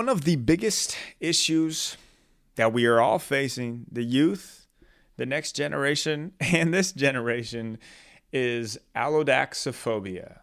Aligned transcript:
one 0.00 0.08
of 0.08 0.24
the 0.24 0.36
biggest 0.36 0.96
issues 1.20 1.98
that 2.54 2.72
we 2.72 2.86
are 2.86 3.02
all 3.02 3.18
facing, 3.18 3.84
the 3.92 4.02
youth, 4.02 4.66
the 5.18 5.26
next 5.26 5.52
generation, 5.52 6.32
and 6.40 6.72
this 6.72 6.90
generation, 6.90 7.76
is 8.32 8.78
allodoxaphobia. 8.96 10.38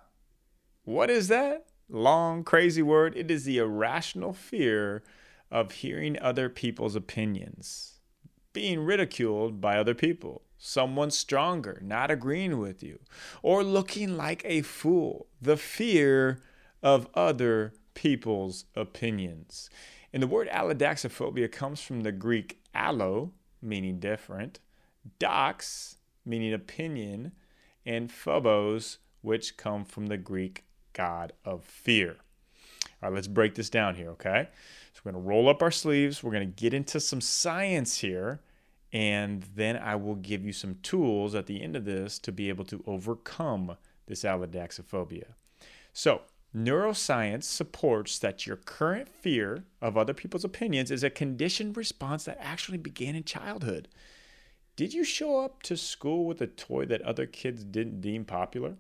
What 0.84 1.10
is 1.10 1.28
that? 1.30 1.66
Long, 1.90 2.44
crazy 2.44 2.84
word. 2.84 3.18
It 3.18 3.32
is 3.32 3.46
the 3.46 3.58
irrational 3.58 4.32
fear 4.32 5.02
of 5.50 5.72
hearing 5.72 6.20
other 6.22 6.50
people's 6.50 6.96
opinions, 6.96 7.96
being 8.54 8.82
ridiculed 8.82 9.60
by 9.60 9.80
other 9.80 9.96
people, 9.96 10.44
someone 10.60 11.10
stronger 11.10 11.82
not 11.84 12.12
agreeing 12.12 12.60
with 12.60 12.84
you, 12.84 13.00
or 13.42 13.64
looking 13.64 14.18
like 14.18 14.44
a 14.46 14.62
fool. 14.62 15.26
The 15.42 15.58
fear 15.58 16.44
of 16.84 17.08
other 17.16 17.74
people's 17.98 18.66
opinions. 18.76 19.72
And 20.14 20.22
the 20.22 20.28
word 20.28 20.48
allodoxaphobia 20.50 21.52
comes 21.52 21.82
from 21.82 22.02
the 22.02 22.12
Greek 22.12 22.62
allo, 22.76 23.32
meaning 23.60 24.00
different, 24.00 24.60
dox, 25.18 25.98
meaning 26.24 26.54
opinion, 26.54 27.32
and 27.88 28.12
phobos, 28.12 29.00
which 29.22 29.58
come 29.58 29.84
from 29.84 30.06
the 30.06 30.18
Greek 30.18 30.64
god 30.94 31.34
of 31.44 31.66
fear. 31.66 32.18
All 33.02 33.10
right, 33.10 33.16
let's 33.16 33.28
break 33.28 33.56
this 33.56 33.72
down 33.72 33.96
here, 33.96 34.12
okay? 34.12 34.48
So 34.94 35.02
we're 35.04 35.14
going 35.14 35.24
to 35.24 35.28
roll 35.28 35.50
up 35.50 35.64
our 35.64 35.72
sleeves. 35.72 36.22
We're 36.22 36.32
going 36.32 36.48
to 36.48 36.62
get 36.62 36.76
into 36.76 37.00
some 37.00 37.20
science 37.20 37.98
here, 37.98 38.42
and 38.94 39.44
then 39.56 39.76
I 39.76 39.96
will 39.96 40.16
give 40.16 40.46
you 40.46 40.54
some 40.54 40.76
tools 40.84 41.34
at 41.34 41.48
the 41.48 41.64
end 41.64 41.76
of 41.76 41.86
this 41.86 42.20
to 42.20 42.32
be 42.32 42.50
able 42.50 42.66
to 42.66 42.84
overcome 42.86 43.76
this 44.06 44.22
allodoxaphobia. 44.22 45.34
So, 45.94 46.22
Neuroscience 46.58 47.44
supports 47.44 48.18
that 48.18 48.48
your 48.48 48.56
current 48.56 49.08
fear 49.08 49.66
of 49.80 49.96
other 49.96 50.16
people's 50.16 50.44
opinions 50.44 50.90
is 50.90 51.04
a 51.04 51.10
conditioned 51.12 51.78
response 51.78 52.24
that 52.24 52.40
actually 52.42 52.80
began 52.80 53.16
in 53.16 53.24
childhood. 53.24 53.88
Did 54.76 54.92
you 54.92 55.04
show 55.04 55.42
up 55.42 55.62
to 55.64 55.78
school 55.78 56.26
with 56.26 56.42
a 56.42 56.48
toy 56.48 56.86
that 56.86 57.04
other 57.04 57.28
kids 57.28 57.64
didn't 57.64 58.02
deem 58.02 58.26
popular? 58.26 58.78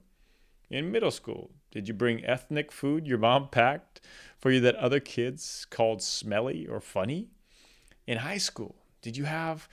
In 0.71 0.91
middle 0.91 1.11
school, 1.11 1.51
did 1.69 1.87
you 1.87 1.93
bring 1.93 2.25
ethnic 2.25 2.71
food 2.71 3.05
your 3.05 3.19
mom 3.19 3.49
packed 3.49 4.01
for 4.39 4.49
you 4.49 4.59
that 4.61 4.75
other 4.77 4.99
kids 4.99 5.67
called 5.69 6.01
smelly 6.01 6.65
or 6.65 6.79
funny? 6.79 7.27
In 8.07 8.17
high 8.19 8.39
school, 8.39 8.75
did 9.03 9.15
you 9.15 9.25
have 9.25 9.69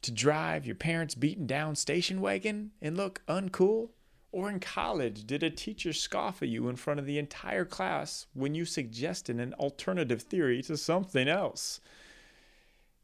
to 0.00 0.10
drive 0.10 0.64
your 0.64 0.74
parents' 0.74 1.14
beaten 1.14 1.46
down 1.46 1.76
station 1.76 2.22
wagon 2.22 2.70
and 2.80 2.96
look 2.96 3.20
uncool? 3.28 3.90
Or 4.32 4.48
in 4.48 4.60
college, 4.60 5.26
did 5.26 5.42
a 5.42 5.50
teacher 5.50 5.92
scoff 5.92 6.42
at 6.42 6.48
you 6.48 6.68
in 6.68 6.76
front 6.76 6.98
of 6.98 7.04
the 7.04 7.18
entire 7.18 7.66
class 7.66 8.26
when 8.32 8.54
you 8.54 8.64
suggested 8.64 9.38
an 9.38 9.52
alternative 9.54 10.22
theory 10.22 10.62
to 10.62 10.76
something 10.78 11.28
else? 11.28 11.80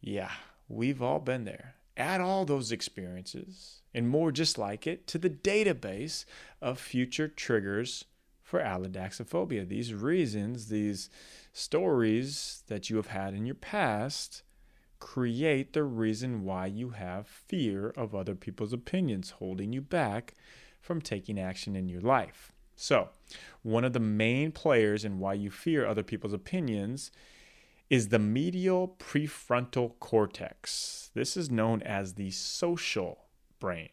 Yeah, 0.01 0.33
we've 0.69 1.03
all 1.03 1.19
been 1.19 1.45
there. 1.45 1.75
Add 1.99 2.23
all 2.23 2.47
those 2.47 2.73
experiences 2.73 3.83
and 3.93 4.09
more 4.09 4.33
just 4.33 4.56
like 4.56 4.87
it 4.87 5.06
to 5.09 5.19
the 5.19 5.29
database 5.29 6.25
of 6.62 6.79
future 6.79 7.29
triggers 7.29 8.06
for 8.43 8.61
allodoxaphobia. 8.61 9.69
These 9.69 9.93
reasons, 9.93 10.69
these 10.69 11.11
stories 11.53 12.62
that 12.69 12.89
you 12.89 12.97
have 12.97 13.09
had 13.09 13.34
in 13.34 13.45
your 13.45 13.55
past 13.55 14.43
create 14.99 15.75
the 15.75 15.84
reason 15.84 16.45
why 16.45 16.67
you 16.67 16.91
have 16.91 17.27
fear 17.27 17.91
of 17.91 18.15
other 18.15 18.34
people's 18.34 18.73
opinions 18.73 19.31
holding 19.31 19.73
you 19.73 19.83
back 19.83 20.34
from 20.88 21.03
taking 21.03 21.38
action 21.38 21.76
in 21.76 21.87
your 21.87 22.00
life. 22.00 22.50
So, 22.75 23.10
one 23.62 23.84
of 23.84 23.93
the 23.93 24.00
main 24.00 24.53
players 24.53 25.04
in 25.04 25.19
why 25.19 25.34
you 25.34 25.50
fear 25.50 25.84
other 25.84 26.03
people's 26.03 26.32
opinions 26.32 27.10
is 27.91 28.09
the 28.09 28.19
medial 28.19 28.97
prefrontal 28.99 29.99
cortex. 30.00 31.10
This 31.12 31.37
is 31.37 31.50
known 31.50 31.82
as 31.82 32.15
the 32.15 32.31
social 32.31 33.26
brain. 33.60 33.91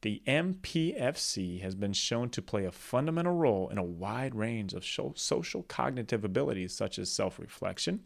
The 0.00 0.22
MPFC 0.26 1.60
has 1.60 1.74
been 1.74 1.92
shown 1.92 2.30
to 2.30 2.40
play 2.40 2.64
a 2.64 2.72
fundamental 2.72 3.34
role 3.34 3.68
in 3.68 3.76
a 3.76 3.82
wide 3.82 4.34
range 4.34 4.72
of 4.72 4.82
social 4.86 5.62
cognitive 5.64 6.24
abilities 6.24 6.74
such 6.74 6.98
as 6.98 7.10
self 7.10 7.38
reflection, 7.38 8.00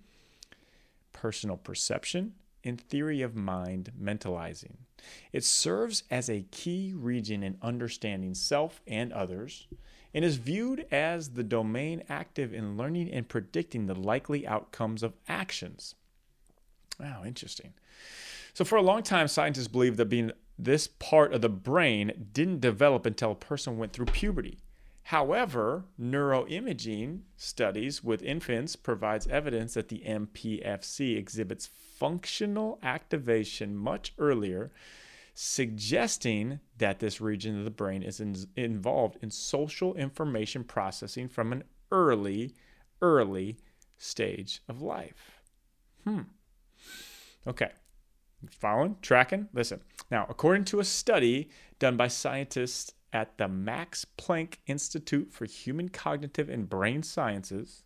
personal 1.12 1.56
perception, 1.56 2.32
and 2.64 2.80
theory 2.80 3.22
of 3.22 3.34
mind 3.34 3.92
mentalizing. 4.00 4.76
It 5.32 5.44
serves 5.44 6.04
as 6.10 6.28
a 6.28 6.46
key 6.50 6.92
region 6.94 7.42
in 7.42 7.56
understanding 7.62 8.34
self 8.34 8.80
and 8.86 9.12
others 9.12 9.66
and 10.12 10.24
is 10.24 10.36
viewed 10.36 10.86
as 10.90 11.30
the 11.30 11.44
domain 11.44 12.02
active 12.08 12.52
in 12.52 12.76
learning 12.76 13.10
and 13.10 13.28
predicting 13.28 13.86
the 13.86 13.94
likely 13.94 14.46
outcomes 14.46 15.02
of 15.02 15.14
actions. 15.28 15.94
Wow, 16.98 17.22
interesting. 17.24 17.72
So, 18.52 18.64
for 18.64 18.76
a 18.76 18.82
long 18.82 19.02
time, 19.02 19.28
scientists 19.28 19.68
believed 19.68 19.96
that 19.98 20.06
being 20.06 20.32
this 20.58 20.86
part 20.86 21.32
of 21.32 21.40
the 21.40 21.48
brain 21.48 22.28
didn't 22.32 22.60
develop 22.60 23.06
until 23.06 23.32
a 23.32 23.36
person 23.36 23.78
went 23.78 23.92
through 23.92 24.06
puberty. 24.06 24.58
However, 25.10 25.86
neuroimaging 26.00 27.22
studies 27.36 28.04
with 28.04 28.22
infants 28.22 28.76
provides 28.76 29.26
evidence 29.26 29.74
that 29.74 29.88
the 29.88 30.04
MPFC 30.06 31.16
exhibits 31.16 31.66
functional 31.66 32.78
activation 32.80 33.74
much 33.74 34.14
earlier, 34.18 34.70
suggesting 35.34 36.60
that 36.78 37.00
this 37.00 37.20
region 37.20 37.58
of 37.58 37.64
the 37.64 37.72
brain 37.72 38.04
is 38.04 38.20
in, 38.20 38.36
involved 38.54 39.18
in 39.20 39.32
social 39.32 39.96
information 39.96 40.62
processing 40.62 41.26
from 41.26 41.52
an 41.52 41.64
early, 41.90 42.54
early 43.02 43.58
stage 43.98 44.62
of 44.68 44.80
life. 44.80 45.42
Hmm. 46.04 46.20
Okay. 47.48 47.72
Following? 48.48 48.94
Tracking? 49.02 49.48
Listen. 49.52 49.80
Now, 50.08 50.26
according 50.28 50.66
to 50.66 50.78
a 50.78 50.84
study 50.84 51.50
done 51.80 51.96
by 51.96 52.06
scientists 52.06 52.92
at 53.12 53.38
the 53.38 53.48
Max 53.48 54.06
Planck 54.18 54.54
Institute 54.66 55.32
for 55.32 55.44
Human 55.44 55.88
Cognitive 55.88 56.48
and 56.48 56.68
Brain 56.68 57.02
Sciences, 57.02 57.84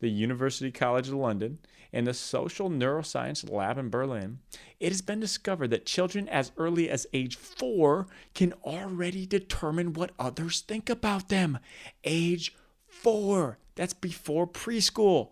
the 0.00 0.10
University 0.10 0.70
College 0.70 1.08
of 1.08 1.14
London, 1.14 1.58
and 1.92 2.06
the 2.06 2.14
Social 2.14 2.68
Neuroscience 2.70 3.50
Lab 3.50 3.78
in 3.78 3.88
Berlin, 3.88 4.38
it 4.78 4.90
has 4.90 5.00
been 5.00 5.20
discovered 5.20 5.68
that 5.68 5.86
children 5.86 6.28
as 6.28 6.52
early 6.56 6.88
as 6.88 7.06
age 7.12 7.36
four 7.36 8.06
can 8.34 8.52
already 8.64 9.26
determine 9.26 9.92
what 9.92 10.12
others 10.18 10.60
think 10.60 10.90
about 10.90 11.28
them. 11.28 11.58
Age 12.04 12.54
four, 12.86 13.58
that's 13.74 13.94
before 13.94 14.46
preschool. 14.46 15.30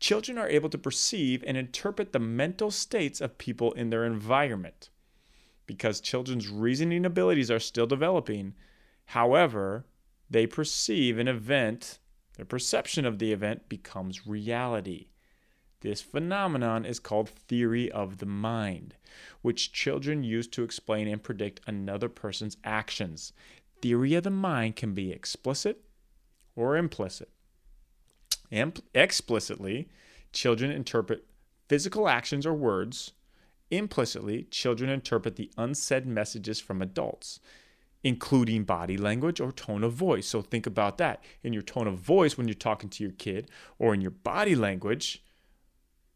Children 0.00 0.38
are 0.38 0.48
able 0.48 0.68
to 0.70 0.78
perceive 0.78 1.44
and 1.46 1.56
interpret 1.56 2.12
the 2.12 2.18
mental 2.18 2.70
states 2.70 3.20
of 3.20 3.38
people 3.38 3.72
in 3.72 3.90
their 3.90 4.04
environment 4.04 4.88
because 5.66 6.00
children's 6.00 6.48
reasoning 6.48 7.04
abilities 7.04 7.50
are 7.50 7.60
still 7.60 7.86
developing. 7.86 8.54
However, 9.06 9.86
they 10.30 10.46
perceive 10.46 11.18
an 11.18 11.28
event, 11.28 11.98
their 12.36 12.44
perception 12.44 13.04
of 13.04 13.18
the 13.18 13.32
event 13.32 13.68
becomes 13.68 14.26
reality. 14.26 15.08
This 15.80 16.00
phenomenon 16.00 16.84
is 16.84 17.00
called 17.00 17.28
theory 17.28 17.90
of 17.90 18.18
the 18.18 18.26
mind, 18.26 18.94
which 19.42 19.72
children 19.72 20.22
use 20.22 20.46
to 20.48 20.62
explain 20.62 21.08
and 21.08 21.22
predict 21.22 21.60
another 21.66 22.08
person's 22.08 22.56
actions. 22.62 23.32
Theory 23.80 24.14
of 24.14 24.22
the 24.22 24.30
mind 24.30 24.76
can 24.76 24.94
be 24.94 25.10
explicit 25.10 25.82
or 26.54 26.76
implicit. 26.76 27.30
Imp- 28.52 28.84
explicitly, 28.94 29.88
children 30.32 30.70
interpret 30.70 31.24
physical 31.68 32.08
actions 32.08 32.46
or 32.46 32.54
words 32.54 33.12
Implicitly, 33.72 34.42
children 34.50 34.90
interpret 34.90 35.36
the 35.36 35.50
unsaid 35.56 36.06
messages 36.06 36.60
from 36.60 36.82
adults, 36.82 37.40
including 38.04 38.64
body 38.64 38.98
language 38.98 39.40
or 39.40 39.50
tone 39.50 39.82
of 39.82 39.94
voice. 39.94 40.26
So 40.28 40.42
think 40.42 40.66
about 40.66 40.98
that. 40.98 41.24
In 41.42 41.54
your 41.54 41.62
tone 41.62 41.86
of 41.86 41.96
voice 41.96 42.36
when 42.36 42.46
you're 42.46 42.54
talking 42.54 42.90
to 42.90 43.02
your 43.02 43.14
kid, 43.14 43.50
or 43.78 43.94
in 43.94 44.02
your 44.02 44.10
body 44.10 44.54
language, 44.54 45.24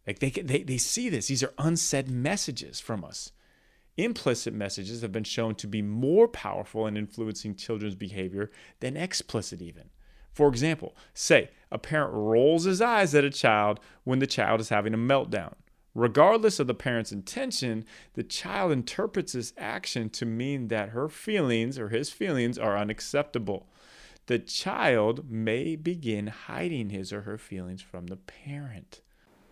like 0.06 0.18
they, 0.18 0.28
they, 0.28 0.64
they 0.64 0.76
see 0.76 1.08
this. 1.08 1.28
These 1.28 1.42
are 1.42 1.54
unsaid 1.56 2.10
messages 2.10 2.78
from 2.78 3.02
us. 3.02 3.32
Implicit 3.96 4.52
messages 4.52 5.00
have 5.00 5.12
been 5.12 5.24
shown 5.24 5.54
to 5.54 5.66
be 5.66 5.80
more 5.80 6.28
powerful 6.28 6.86
in 6.86 6.98
influencing 6.98 7.54
children's 7.54 7.94
behavior 7.94 8.50
than 8.80 8.98
explicit, 8.98 9.62
even. 9.62 9.88
For 10.30 10.48
example, 10.48 10.94
say 11.14 11.48
a 11.72 11.78
parent 11.78 12.12
rolls 12.12 12.64
his 12.64 12.82
eyes 12.82 13.14
at 13.14 13.24
a 13.24 13.30
child 13.30 13.80
when 14.04 14.18
the 14.18 14.26
child 14.26 14.60
is 14.60 14.68
having 14.68 14.92
a 14.92 14.98
meltdown. 14.98 15.54
Regardless 15.96 16.60
of 16.60 16.66
the 16.66 16.75
parent's 16.75 17.10
intention, 17.10 17.87
the 18.12 18.22
child 18.22 18.70
interprets 18.70 19.32
this 19.32 19.54
action 19.56 20.10
to 20.10 20.26
mean 20.26 20.69
that 20.69 20.90
her 20.90 21.08
feelings 21.08 21.78
or 21.78 21.88
his 21.88 22.10
feelings 22.10 22.58
are 22.58 22.76
unacceptable. 22.76 23.66
The 24.26 24.38
child 24.38 25.31
may 25.31 25.75
begin 25.75 26.26
hiding 26.26 26.90
his 26.90 27.14
or 27.14 27.22
her 27.22 27.38
feelings 27.38 27.81
from 27.81 28.08
the 28.08 28.16
parent. 28.16 29.00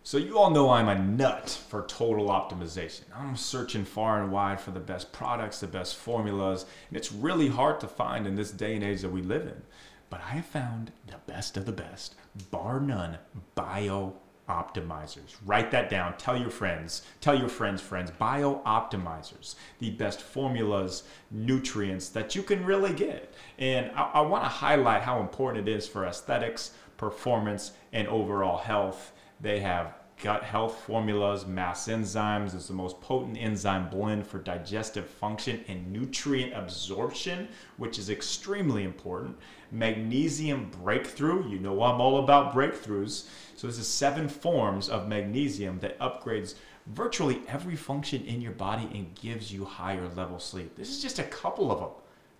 So, 0.03 0.19
you 0.19 0.37
all 0.37 0.51
know 0.51 0.69
I'm 0.69 0.87
a 0.87 0.99
nut 0.99 1.49
for 1.67 1.83
total 1.87 2.27
optimization. 2.27 3.05
I'm 3.15 3.35
searching 3.35 3.83
far 3.83 4.21
and 4.21 4.31
wide 4.31 4.61
for 4.61 4.69
the 4.69 4.79
best 4.79 5.11
products, 5.11 5.61
the 5.61 5.65
best 5.65 5.95
formulas, 5.95 6.67
and 6.89 6.95
it's 6.95 7.11
really 7.11 7.47
hard 7.47 7.79
to 7.79 7.87
find 7.87 8.27
in 8.27 8.35
this 8.35 8.51
day 8.51 8.75
and 8.75 8.83
age 8.83 9.01
that 9.01 9.09
we 9.09 9.23
live 9.23 9.47
in. 9.47 9.63
But 10.11 10.21
I 10.21 10.35
have 10.35 10.45
found 10.45 10.91
the 11.07 11.17
best 11.25 11.57
of 11.57 11.65
the 11.65 11.71
best, 11.71 12.13
bar 12.51 12.79
none, 12.79 13.17
bio 13.55 14.13
optimizers. 14.47 15.35
Write 15.45 15.71
that 15.71 15.89
down. 15.89 16.17
Tell 16.17 16.37
your 16.37 16.49
friends. 16.49 17.03
Tell 17.21 17.37
your 17.37 17.49
friends' 17.49 17.81
friends. 17.81 18.11
Bio 18.11 18.61
optimizers, 18.65 19.55
the 19.79 19.91
best 19.91 20.21
formulas, 20.21 21.03
nutrients 21.31 22.09
that 22.09 22.35
you 22.35 22.43
can 22.43 22.65
really 22.65 22.93
get. 22.93 23.33
And 23.57 23.91
I, 23.95 24.03
I 24.15 24.21
want 24.21 24.43
to 24.43 24.49
highlight 24.49 25.01
how 25.01 25.19
important 25.19 25.67
it 25.67 25.71
is 25.71 25.87
for 25.87 26.05
aesthetics, 26.05 26.71
performance, 26.97 27.71
and 27.91 28.07
overall 28.07 28.57
health. 28.57 29.13
They 29.41 29.59
have 29.59 29.93
gut 30.21 30.43
health 30.43 30.79
formulas, 30.85 31.45
mass 31.45 31.87
enzymes 31.87 32.55
is 32.55 32.67
the 32.67 32.73
most 32.73 32.99
potent 33.01 33.37
enzyme 33.37 33.89
blend 33.89 34.25
for 34.25 34.39
digestive 34.39 35.05
function 35.05 35.63
and 35.67 35.91
nutrient 35.91 36.53
absorption, 36.53 37.47
which 37.77 37.99
is 37.99 38.09
extremely 38.09 38.83
important. 38.83 39.37
Magnesium 39.71 40.71
breakthrough, 40.83 41.49
you 41.49 41.59
know 41.59 41.83
I'm 41.83 41.99
all 41.99 42.23
about 42.23 42.53
breakthroughs. 42.53 43.27
So 43.55 43.67
this 43.67 43.77
is 43.77 43.87
seven 43.87 44.29
forms 44.29 44.89
of 44.89 45.07
magnesium 45.07 45.79
that 45.79 45.99
upgrades 45.99 46.55
virtually 46.87 47.41
every 47.47 47.75
function 47.75 48.23
in 48.25 48.41
your 48.41 48.51
body 48.53 48.87
and 48.93 49.13
gives 49.15 49.51
you 49.51 49.65
higher 49.65 50.07
level 50.09 50.39
sleep. 50.39 50.75
This 50.75 50.89
is 50.89 51.01
just 51.01 51.19
a 51.19 51.23
couple 51.23 51.71
of 51.71 51.79
them. 51.79 51.89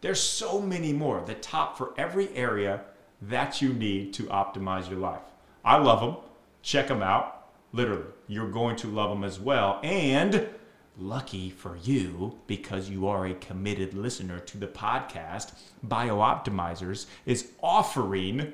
There's 0.02 0.22
so 0.22 0.62
many 0.62 0.94
more. 0.94 1.22
The 1.26 1.34
top 1.36 1.78
for 1.78 1.94
every 1.98 2.30
area 2.36 2.82
that 3.24 3.62
you 3.62 3.74
need 3.74 4.14
to 4.14 4.24
optimize 4.24 4.90
your 4.90 5.00
life. 5.00 5.24
I 5.64 5.78
love 5.78 6.00
them. 6.00 6.24
Check 6.62 6.88
them 6.88 7.02
out 7.02 7.35
Literally, 7.74 8.06
you're 8.28 8.50
going 8.50 8.76
to 8.78 8.88
love 8.88 9.10
them 9.10 9.24
as 9.24 9.40
well. 9.40 9.80
And 9.84 10.48
lucky 10.98 11.50
for 11.50 11.78
you, 11.78 12.38
because 12.48 12.90
you 12.90 13.08
are 13.08 13.26
a 13.26 13.34
committed 13.36 13.94
listener 13.94 14.40
to 14.40 14.58
the 14.58 14.68
podcast, 14.68 15.54
BioOptimizers 15.86 17.06
is 17.26 17.52
offering 17.62 18.54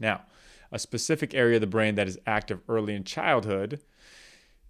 Now, 0.02 0.24
a 0.74 0.80
specific 0.80 1.36
area 1.36 1.56
of 1.56 1.62
the 1.62 1.68
brain 1.68 1.96
that 1.96 2.08
is 2.08 2.20
active 2.26 2.62
early 2.68 2.96
in 2.96 3.04
childhood 3.04 3.80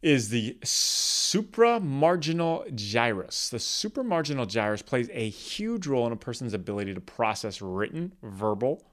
is 0.01 0.29
the 0.29 0.57
supramarginal 0.61 2.75
gyrus. 2.75 3.49
The 3.49 3.57
supramarginal 3.57 4.47
gyrus 4.47 4.81
plays 4.81 5.09
a 5.13 5.29
huge 5.29 5.87
role 5.87 6.05
in 6.05 6.11
a 6.11 6.17
person's 6.17 6.53
ability 6.53 6.93
to 6.93 6.99
process 6.99 7.61
written, 7.61 8.13
verbal, 8.21 8.83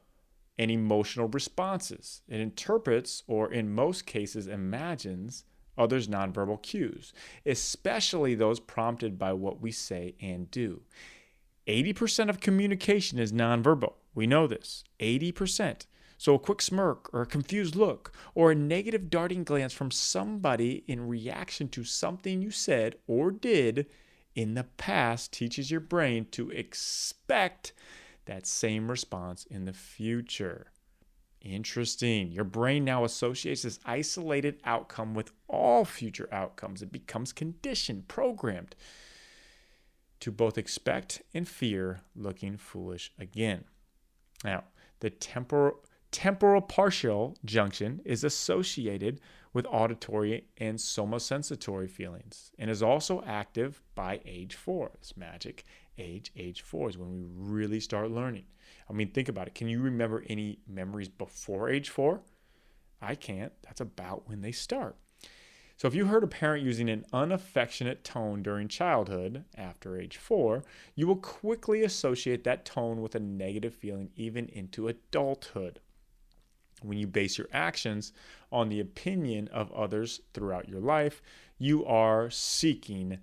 and 0.57 0.71
emotional 0.71 1.27
responses. 1.27 2.23
It 2.29 2.41
interprets, 2.41 3.25
or 3.27 3.53
in 3.53 3.75
most 3.75 4.07
cases, 4.07 4.47
imagines 4.47 5.43
others' 5.77 6.07
nonverbal 6.07 6.63
cues, 6.63 7.13
especially 7.45 8.37
those 8.37 8.61
prompted 8.61 9.19
by 9.19 9.33
what 9.33 9.61
we 9.61 9.73
say 9.73 10.15
and 10.21 10.49
do. 10.53 10.83
80% 11.67 12.29
of 12.29 12.39
communication 12.39 13.19
is 13.19 13.33
nonverbal. 13.33 13.95
We 14.15 14.29
know 14.29 14.47
this. 14.47 14.85
80%. 15.01 15.87
So, 16.21 16.35
a 16.35 16.39
quick 16.39 16.61
smirk 16.61 17.09
or 17.15 17.23
a 17.23 17.27
confused 17.27 17.75
look 17.75 18.13
or 18.35 18.51
a 18.51 18.55
negative 18.55 19.09
darting 19.09 19.43
glance 19.43 19.73
from 19.73 19.91
somebody 19.91 20.85
in 20.87 21.09
reaction 21.09 21.67
to 21.71 21.83
something 21.83 22.43
you 22.43 22.51
said 22.51 22.97
or 23.07 23.31
did 23.31 23.87
in 24.35 24.53
the 24.53 24.65
past 24.65 25.33
teaches 25.33 25.71
your 25.71 25.81
brain 25.81 26.27
to 26.33 26.51
expect 26.51 27.73
that 28.27 28.47
same 28.47 28.91
response 28.91 29.47
in 29.47 29.65
the 29.65 29.73
future. 29.73 30.67
Interesting. 31.41 32.31
Your 32.31 32.45
brain 32.45 32.85
now 32.85 33.05
associates 33.05 33.63
this 33.63 33.81
isolated 33.87 34.61
outcome 34.63 35.15
with 35.15 35.33
all 35.49 35.87
future 35.87 36.29
outcomes. 36.31 36.83
It 36.83 36.93
becomes 36.93 37.33
conditioned, 37.33 38.09
programmed 38.09 38.77
to 40.21 40.31
both 40.31 40.59
expect 40.59 41.23
and 41.33 41.49
fear 41.49 42.03
looking 42.15 42.59
foolish 42.59 43.11
again. 43.19 43.65
Now, 44.45 44.65
the 45.01 45.09
temporal 45.09 45.81
temporal 46.11 46.61
parietal 46.61 47.37
junction 47.45 48.01
is 48.05 48.25
associated 48.25 49.21
with 49.53 49.67
auditory 49.71 50.45
and 50.59 50.79
somosensatory 50.79 51.91
feelings 51.91 52.53
and 52.59 52.71
is 52.71 52.83
also 52.83 53.23
active 53.27 53.83
by 53.95 54.21
age 54.25 54.55
four. 54.55 54.91
It's 54.95 55.17
magic 55.17 55.65
age. 55.99 56.33
Age 56.37 56.63
four 56.63 56.89
is 56.89 56.99
when 56.99 57.13
we 57.13 57.23
really 57.25 57.81
start 57.81 58.11
learning. 58.11 58.45
I 58.89 58.93
mean, 58.93 59.11
think 59.11 59.29
about 59.29 59.47
it. 59.47 59.55
Can 59.55 59.69
you 59.69 59.81
remember 59.81 60.25
any 60.29 60.59
memories 60.69 61.09
before 61.09 61.69
age 61.69 61.91
four? 61.91 62.23
I 63.01 63.15
can't. 63.15 63.53
That's 63.63 63.81
about 63.81 64.29
when 64.29 64.41
they 64.41 64.53
start. 64.53 64.97
So, 65.77 65.89
if 65.89 65.95
you 65.95 66.05
heard 66.05 66.25
a 66.25 66.27
parent 66.27 66.63
using 66.63 66.91
an 66.91 67.07
unaffectionate 67.11 68.05
tone 68.05 68.43
during 68.43 68.69
childhood 68.69 69.45
after 69.57 69.99
age 69.99 70.19
four, 70.19 70.63
you 70.95 71.07
will 71.07 71.17
quickly 71.17 71.83
associate 71.85 72.45
that 72.45 72.67
tone 72.67 73.01
with 73.01 73.15
a 73.15 73.21
negative 73.21 73.75
feeling 73.75 74.11
even 74.15 74.49
into 74.49 74.89
adulthood 74.89 75.81
when 76.83 76.99
you 76.99 77.07
base 77.07 77.39
your 77.39 77.49
actions 77.53 78.13
on 78.53 78.69
the 78.69 78.81
opinion 78.81 79.49
of 79.49 79.73
others 79.73 80.21
throughout 80.35 80.69
your 80.69 80.81
life, 80.81 81.23
you 81.59 81.85
are 81.85 82.31
seeking 82.31 83.19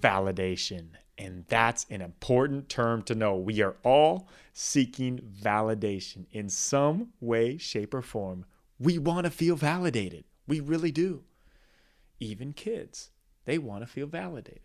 validation. 0.00 0.88
And 1.16 1.44
that's 1.48 1.86
an 1.90 2.00
important 2.00 2.68
term 2.68 3.02
to 3.02 3.14
know. 3.14 3.36
We 3.36 3.62
are 3.62 3.76
all 3.84 4.28
seeking 4.52 5.20
validation 5.40 6.26
in 6.32 6.48
some 6.48 7.10
way, 7.20 7.56
shape, 7.56 7.94
or 7.94 8.02
form. 8.02 8.44
We 8.78 8.98
want 8.98 9.24
to 9.24 9.30
feel 9.30 9.56
validated. 9.56 10.24
We 10.46 10.60
really 10.60 10.90
do. 10.90 11.22
Even 12.18 12.52
kids, 12.52 13.10
they 13.44 13.58
want 13.58 13.82
to 13.82 13.86
feel 13.86 14.06
validated, 14.06 14.62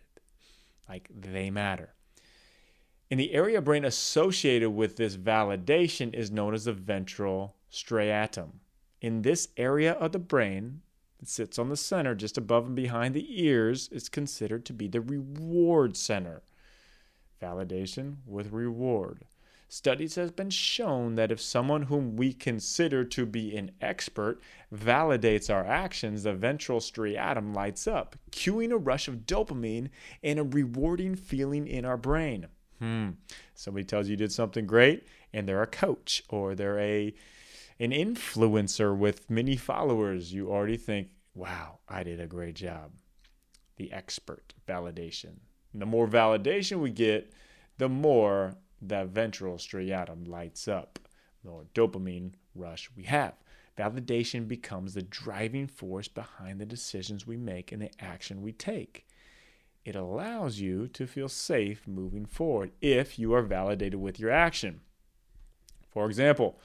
like 0.88 1.08
they 1.14 1.50
matter. 1.50 1.94
And 3.10 3.18
the 3.18 3.32
area 3.32 3.58
of 3.58 3.64
brain 3.64 3.84
associated 3.84 4.70
with 4.70 4.96
this 4.96 5.16
validation 5.16 6.14
is 6.14 6.30
known 6.30 6.54
as 6.54 6.64
the 6.64 6.72
ventral 6.72 7.56
striatum. 7.70 8.50
In 9.00 9.22
this 9.22 9.48
area 9.56 9.92
of 9.92 10.12
the 10.12 10.18
brain 10.18 10.82
that 11.18 11.28
sits 11.28 11.58
on 11.58 11.68
the 11.68 11.76
center 11.76 12.14
just 12.14 12.36
above 12.36 12.66
and 12.66 12.76
behind 12.76 13.14
the 13.14 13.44
ears 13.44 13.88
is 13.92 14.08
considered 14.08 14.64
to 14.66 14.72
be 14.72 14.88
the 14.88 15.00
reward 15.00 15.96
center. 15.96 16.42
Validation 17.40 18.16
with 18.26 18.52
reward. 18.52 19.24
Studies 19.72 20.16
have 20.16 20.34
been 20.34 20.50
shown 20.50 21.14
that 21.14 21.30
if 21.30 21.40
someone 21.40 21.82
whom 21.82 22.16
we 22.16 22.32
consider 22.32 23.04
to 23.04 23.24
be 23.24 23.56
an 23.56 23.70
expert 23.80 24.40
validates 24.74 25.48
our 25.48 25.64
actions, 25.64 26.24
the 26.24 26.34
ventral 26.34 26.80
striatum 26.80 27.54
lights 27.54 27.86
up, 27.86 28.16
cueing 28.32 28.72
a 28.72 28.76
rush 28.76 29.06
of 29.06 29.26
dopamine 29.26 29.90
and 30.24 30.40
a 30.40 30.42
rewarding 30.42 31.14
feeling 31.14 31.68
in 31.68 31.84
our 31.84 31.96
brain. 31.96 32.48
Hmm. 32.80 33.10
Somebody 33.54 33.84
tells 33.84 34.08
you 34.08 34.12
you 34.12 34.16
did 34.16 34.32
something 34.32 34.66
great, 34.66 35.06
and 35.32 35.48
they're 35.48 35.62
a 35.62 35.68
coach 35.68 36.24
or 36.28 36.56
they're 36.56 36.80
a 36.80 37.14
an 37.80 37.92
influencer 37.92 38.94
with 38.94 39.30
many 39.30 39.56
followers, 39.56 40.34
you 40.34 40.50
already 40.52 40.76
think, 40.76 41.08
wow, 41.34 41.78
I 41.88 42.02
did 42.02 42.20
a 42.20 42.26
great 42.26 42.54
job. 42.54 42.92
The 43.76 43.90
expert 43.90 44.52
validation. 44.68 45.36
The 45.72 45.86
more 45.86 46.06
validation 46.06 46.80
we 46.80 46.90
get, 46.90 47.32
the 47.78 47.88
more 47.88 48.56
that 48.82 49.08
ventral 49.08 49.56
striatum 49.56 50.28
lights 50.28 50.68
up, 50.68 50.98
the 51.42 51.50
more 51.50 51.64
dopamine 51.74 52.32
rush 52.54 52.90
we 52.94 53.04
have. 53.04 53.32
Validation 53.78 54.46
becomes 54.46 54.92
the 54.92 55.02
driving 55.02 55.66
force 55.66 56.08
behind 56.08 56.60
the 56.60 56.66
decisions 56.66 57.26
we 57.26 57.38
make 57.38 57.72
and 57.72 57.80
the 57.80 57.90
action 57.98 58.42
we 58.42 58.52
take. 58.52 59.06
It 59.86 59.96
allows 59.96 60.60
you 60.60 60.86
to 60.88 61.06
feel 61.06 61.30
safe 61.30 61.88
moving 61.88 62.26
forward 62.26 62.72
if 62.82 63.18
you 63.18 63.32
are 63.32 63.42
validated 63.42 63.98
with 63.98 64.20
your 64.20 64.30
action. 64.30 64.80
For 65.90 66.06
example, 66.06 66.60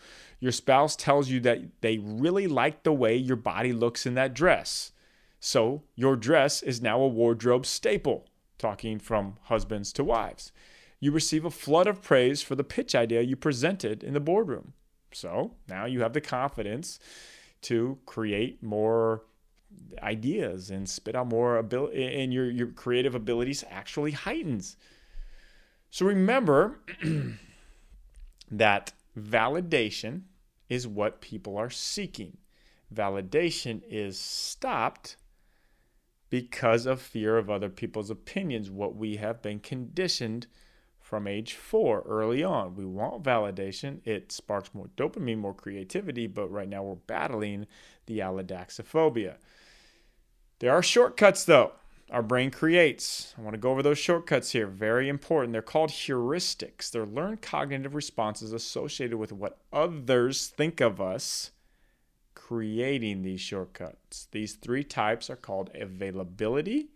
your 0.46 0.52
spouse 0.52 0.96
tells 0.96 1.28
you 1.28 1.40
that 1.40 1.82
they 1.82 1.98
really 1.98 2.46
like 2.46 2.84
the 2.84 2.94
way 2.94 3.16
your 3.16 3.36
body 3.36 3.74
looks 3.74 4.06
in 4.06 4.14
that 4.14 4.36
dress. 4.36 4.92
So 5.40 5.82
your 5.96 6.16
dress 6.16 6.62
is 6.62 6.84
now 6.84 7.02
a 7.02 7.08
wardrobe 7.08 7.66
staple, 7.66 8.28
talking 8.60 9.00
from 9.00 9.38
husbands 9.46 9.92
to 9.94 10.04
wives. 10.04 10.52
You 11.00 11.12
receive 11.12 11.46
a 11.46 11.50
flood 11.50 11.88
of 11.88 12.04
praise 12.04 12.44
for 12.44 12.54
the 12.54 12.64
pitch 12.64 12.94
idea 12.94 13.24
you 13.24 13.36
presented 13.36 14.04
in 14.04 14.14
the 14.14 14.20
boardroom. 14.20 14.74
So 15.12 15.56
now 15.68 15.86
you 15.86 16.02
have 16.02 16.14
the 16.14 16.22
confidence 16.22 17.00
to 17.62 17.98
create 18.06 18.62
more 18.62 19.24
ideas 20.04 20.70
and 20.70 20.88
spit 20.88 21.16
out 21.16 21.25
more 21.25 21.58
ability 21.58 22.22
and 22.22 22.32
your, 22.32 22.52
your 22.52 22.68
creative 22.68 23.16
abilities 23.16 23.64
actually 23.72 24.12
heightens. 24.12 24.78
So 25.90 26.06
remember 26.06 26.82
that 28.52 28.94
validation 29.20 30.22
is 30.69 30.88
what 30.88 31.22
people 31.22 31.57
are 31.57 31.69
seeking. 31.69 32.38
Validation 32.93 33.81
is 33.89 34.19
stopped 34.19 35.17
because 36.29 36.86
of 36.86 37.01
fear 37.01 37.38
of 37.38 37.50
other 37.50 37.69
people's 37.69 38.10
opinions, 38.10 38.69
what 38.69 38.95
we 38.95 39.17
have 39.17 39.41
been 39.41 39.60
conditioned 39.60 40.48
from 41.00 41.27
age 41.27 41.53
four 41.53 42.01
early 42.07 42.43
on. 42.43 42.75
We 42.75 42.86
want 42.86 43.24
validation. 43.24 44.00
It 44.05 44.31
sparks 44.31 44.74
more 44.74 44.89
dopamine, 44.98 45.38
more 45.38 45.53
creativity, 45.53 46.25
but 46.25 46.51
right 46.51 46.67
now 46.67 46.84
we're 46.84 46.95
battling 46.95 47.67
the 48.07 48.19
allodoxaphobia. 48.19 49.36
There 50.60 50.72
are 50.72 50.81
shortcuts 50.81 51.45
though. 51.45 51.74
Our 52.12 52.22
brain 52.22 52.52
creates. 52.52 53.34
I 53.38 53.42
want 53.42 53.56
to 53.56 53.60
go 53.60 53.72
over 53.72 53.82
those 53.82 53.98
shortcuts 53.98 54.52
here. 54.52 54.68
Very 54.68 55.10
important. 55.10 55.54
They're 55.54 55.62
called 55.62 55.90
heuristics. 55.90 56.92
They're 56.92 57.06
learned 57.06 57.42
cognitive 57.42 57.96
responses 57.96 58.54
associated 58.54 59.18
with 59.18 59.32
what 59.32 59.58
others 59.74 60.48
think 60.48 60.82
of 60.82 61.02
us 61.02 61.52
creating 62.36 63.24
these 63.24 63.42
shortcuts. 63.42 64.28
These 64.32 64.54
three 64.54 64.84
types 64.84 65.32
are 65.32 65.36
called 65.36 65.72
availability, 65.74 66.90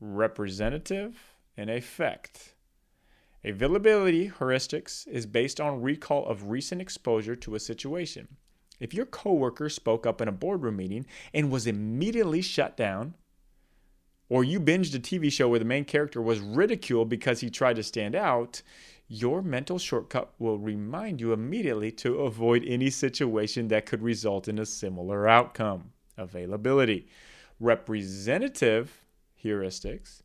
representative, 0.00 1.16
and 1.56 1.70
affect. 1.70 2.54
Availability 3.42 4.28
heuristics 4.28 5.08
is 5.08 5.24
based 5.24 5.60
on 5.60 5.80
recall 5.80 6.26
of 6.26 6.50
recent 6.50 6.82
exposure 6.82 7.36
to 7.36 7.54
a 7.54 7.60
situation. 7.60 8.36
If 8.80 8.92
your 8.92 9.06
coworker 9.06 9.70
spoke 9.70 10.06
up 10.06 10.20
in 10.20 10.28
a 10.28 10.32
boardroom 10.32 10.76
meeting 10.76 11.06
and 11.32 11.50
was 11.50 11.66
immediately 11.66 12.42
shut 12.42 12.76
down, 12.76 13.14
or 14.28 14.44
you 14.44 14.60
binged 14.60 14.94
a 14.94 14.98
TV 14.98 15.32
show 15.32 15.48
where 15.48 15.58
the 15.58 15.64
main 15.64 15.84
character 15.84 16.20
was 16.20 16.40
ridiculed 16.40 17.08
because 17.08 17.40
he 17.40 17.50
tried 17.50 17.76
to 17.76 17.82
stand 17.82 18.14
out, 18.14 18.62
your 19.08 19.40
mental 19.40 19.78
shortcut 19.78 20.32
will 20.38 20.58
remind 20.58 21.20
you 21.20 21.32
immediately 21.32 21.90
to 21.90 22.20
avoid 22.20 22.62
any 22.66 22.90
situation 22.90 23.68
that 23.68 23.86
could 23.86 24.02
result 24.02 24.48
in 24.48 24.58
a 24.58 24.66
similar 24.66 25.26
outcome. 25.26 25.92
Availability. 26.18 27.08
Representative 27.58 29.04
heuristics 29.42 30.20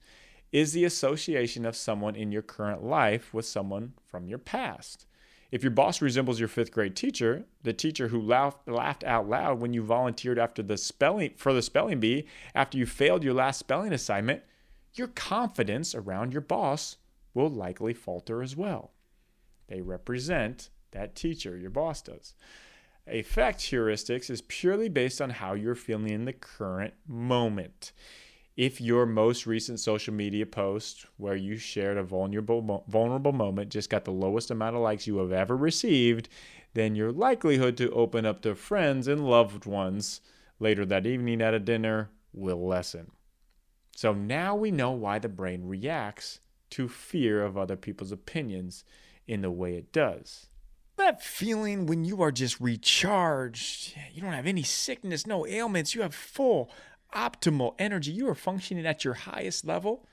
is 0.52 0.74
the 0.74 0.86
association 0.86 1.66
of 1.66 1.76
someone 1.76 2.16
in 2.16 2.32
your 2.32 2.42
current 2.42 2.84
life 2.84 3.34
with 3.34 3.46
someone 3.46 3.94
from 4.06 4.28
your 4.28 4.38
past. 4.38 5.06
If 5.54 5.62
your 5.62 5.70
boss 5.70 6.02
resembles 6.02 6.40
your 6.40 6.50
fifth 6.50 6.72
grade 6.72 6.96
teacher, 6.96 7.46
the 7.62 7.74
teacher 7.74 8.08
who 8.08 8.20
laughed, 8.20 8.68
laughed 8.68 9.04
out 9.04 9.30
loud 9.30 9.62
when 9.62 9.72
you 9.72 9.84
volunteered 9.84 10.40
after 10.40 10.64
the 10.64 10.78
spelling 10.78 11.34
for 11.38 11.54
the 11.54 11.62
spelling 11.62 12.00
bee 12.00 12.26
after 12.56 12.76
you 12.76 12.88
failed 12.88 13.24
your 13.24 13.36
last 13.36 13.60
spelling 13.60 13.94
assignment, 13.94 14.42
your 14.96 15.10
confidence 15.10 15.94
around 15.94 16.34
your 16.34 16.42
boss 16.42 16.98
will 17.36 17.52
likely 17.52 17.94
falter 17.94 18.42
as 18.42 18.56
well. 18.56 18.94
They 19.68 19.82
represent 19.82 20.72
that 20.90 21.14
teacher, 21.14 21.56
your 21.56 21.70
boss 21.70 22.02
does. 22.02 22.34
Affect 23.06 23.60
heuristics 23.60 24.32
is 24.32 24.42
purely 24.42 24.90
based 24.90 25.22
on 25.22 25.30
how 25.30 25.54
you're 25.54 25.76
feeling 25.76 26.10
in 26.10 26.26
the 26.26 26.34
current 26.34 26.96
moment 27.08 27.92
if 28.56 28.80
your 28.80 29.06
most 29.06 29.48
recent 29.48 29.80
social 29.80 30.14
media 30.14 30.46
post 30.46 31.06
where 31.18 31.36
you 31.36 31.58
shared 31.58 31.98
a 31.98 32.04
vulnerable 32.04 32.84
vulnerable 32.88 33.32
moment 33.32 33.70
just 33.70 33.90
got 33.90 34.06
the 34.06 34.12
lowest 34.12 34.52
amount 34.52 34.76
of 34.76 34.82
likes 34.82 35.08
you 35.08 35.18
have 35.18 35.32
ever 35.32 35.58
received, 35.58 36.30
then 36.74 36.96
your 36.96 37.12
likelihood 37.12 37.78
to 37.78 37.92
open 37.92 38.26
up 38.26 38.42
to 38.42 38.56
friends 38.56 39.08
and 39.08 39.28
loved 39.28 39.66
ones 39.66 40.22
later 40.60 40.86
that 40.86 41.08
evening 41.08 41.42
at 41.42 41.54
a 41.54 41.60
dinner 41.60 42.10
will 42.32 42.66
lessen. 42.68 43.12
So 43.96 44.14
now 44.14 44.56
we 44.56 44.72
know 44.72 44.92
why 44.92 45.20
the 45.20 45.30
brain 45.30 45.68
reacts 45.68 46.40
to 46.72 46.88
fear 46.88 47.44
of 47.44 47.58
other 47.58 47.76
people's 47.76 48.12
opinions 48.12 48.84
in 49.28 49.42
the 49.42 49.52
way 49.52 49.76
it 49.76 49.92
does. 49.92 50.48
That 50.96 51.24
feeling 51.24 51.86
when 51.88 52.06
you 52.06 52.22
are 52.22 52.32
just 52.32 52.60
recharged, 52.60 53.96
you 54.12 54.22
don't 54.22 54.34
have 54.34 54.46
any 54.46 54.64
sickness, 54.64 55.26
no 55.26 55.46
ailments, 55.46 55.96
you 55.96 56.02
have 56.02 56.14
full 56.14 56.72
optimal 57.16 57.76
energy. 57.80 58.12
You 58.12 58.28
are 58.30 58.36
functioning 58.36 58.86
at 58.86 59.04
your 59.04 59.14
highest 59.14 59.66
level. 59.66 60.08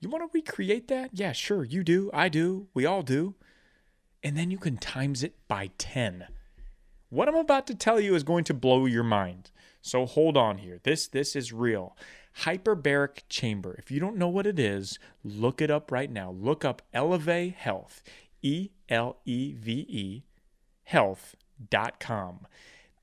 You 0.00 0.08
want 0.08 0.30
to 0.30 0.36
recreate 0.36 0.88
that? 0.88 1.10
Yeah, 1.12 1.32
sure. 1.32 1.64
You 1.64 1.84
do. 1.84 2.10
I 2.12 2.28
do. 2.28 2.68
We 2.74 2.86
all 2.86 3.02
do. 3.02 3.34
And 4.22 4.36
then 4.36 4.50
you 4.50 4.58
can 4.58 4.76
times 4.76 5.22
it 5.22 5.34
by 5.48 5.70
10. 5.78 6.26
What 7.08 7.28
I'm 7.28 7.36
about 7.36 7.66
to 7.68 7.74
tell 7.74 8.00
you 8.00 8.14
is 8.14 8.22
going 8.22 8.44
to 8.44 8.54
blow 8.54 8.86
your 8.86 9.04
mind. 9.04 9.50
So 9.80 10.06
hold 10.06 10.36
on 10.36 10.58
here. 10.58 10.80
This 10.82 11.08
this 11.08 11.36
is 11.36 11.52
real. 11.52 11.96
Hyperbaric 12.40 13.22
chamber. 13.28 13.74
If 13.78 13.90
you 13.90 14.00
don't 14.00 14.16
know 14.16 14.28
what 14.28 14.46
it 14.46 14.58
is, 14.58 14.98
look 15.22 15.60
it 15.60 15.70
up 15.70 15.92
right 15.92 16.10
now. 16.10 16.30
Look 16.30 16.64
up 16.64 16.82
Eleve 16.94 17.54
Health. 17.54 18.02
E 18.42 18.70
L 18.88 19.18
E 19.24 19.52
V 19.52 19.86
E 19.88 20.22
health.com. 20.84 22.46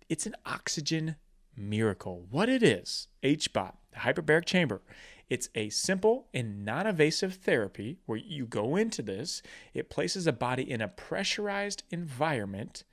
It's 0.08 0.26
an 0.26 0.36
oxygen 0.46 1.16
miracle. 1.60 2.25
What 2.30 2.50
it 2.50 2.63
is, 2.63 3.08
HBOT, 3.24 3.74
the 3.92 4.00
hyperbaric 4.00 4.46
chamber, 4.46 4.82
it's 5.30 5.50
a 5.54 5.70
simple 5.70 6.28
and 6.34 6.66
non 6.66 6.88
invasive 6.88 7.36
therapy 7.36 8.00
where 8.06 8.18
you 8.18 8.46
go 8.46 8.75
into 8.75 9.01
this, 9.01 9.44
it 9.74 9.89
places 9.89 10.25
a 10.25 10.34
body 10.34 10.70
in 10.70 10.82
a 10.82 10.88
pressurized 10.88 11.84
environment 11.92 12.84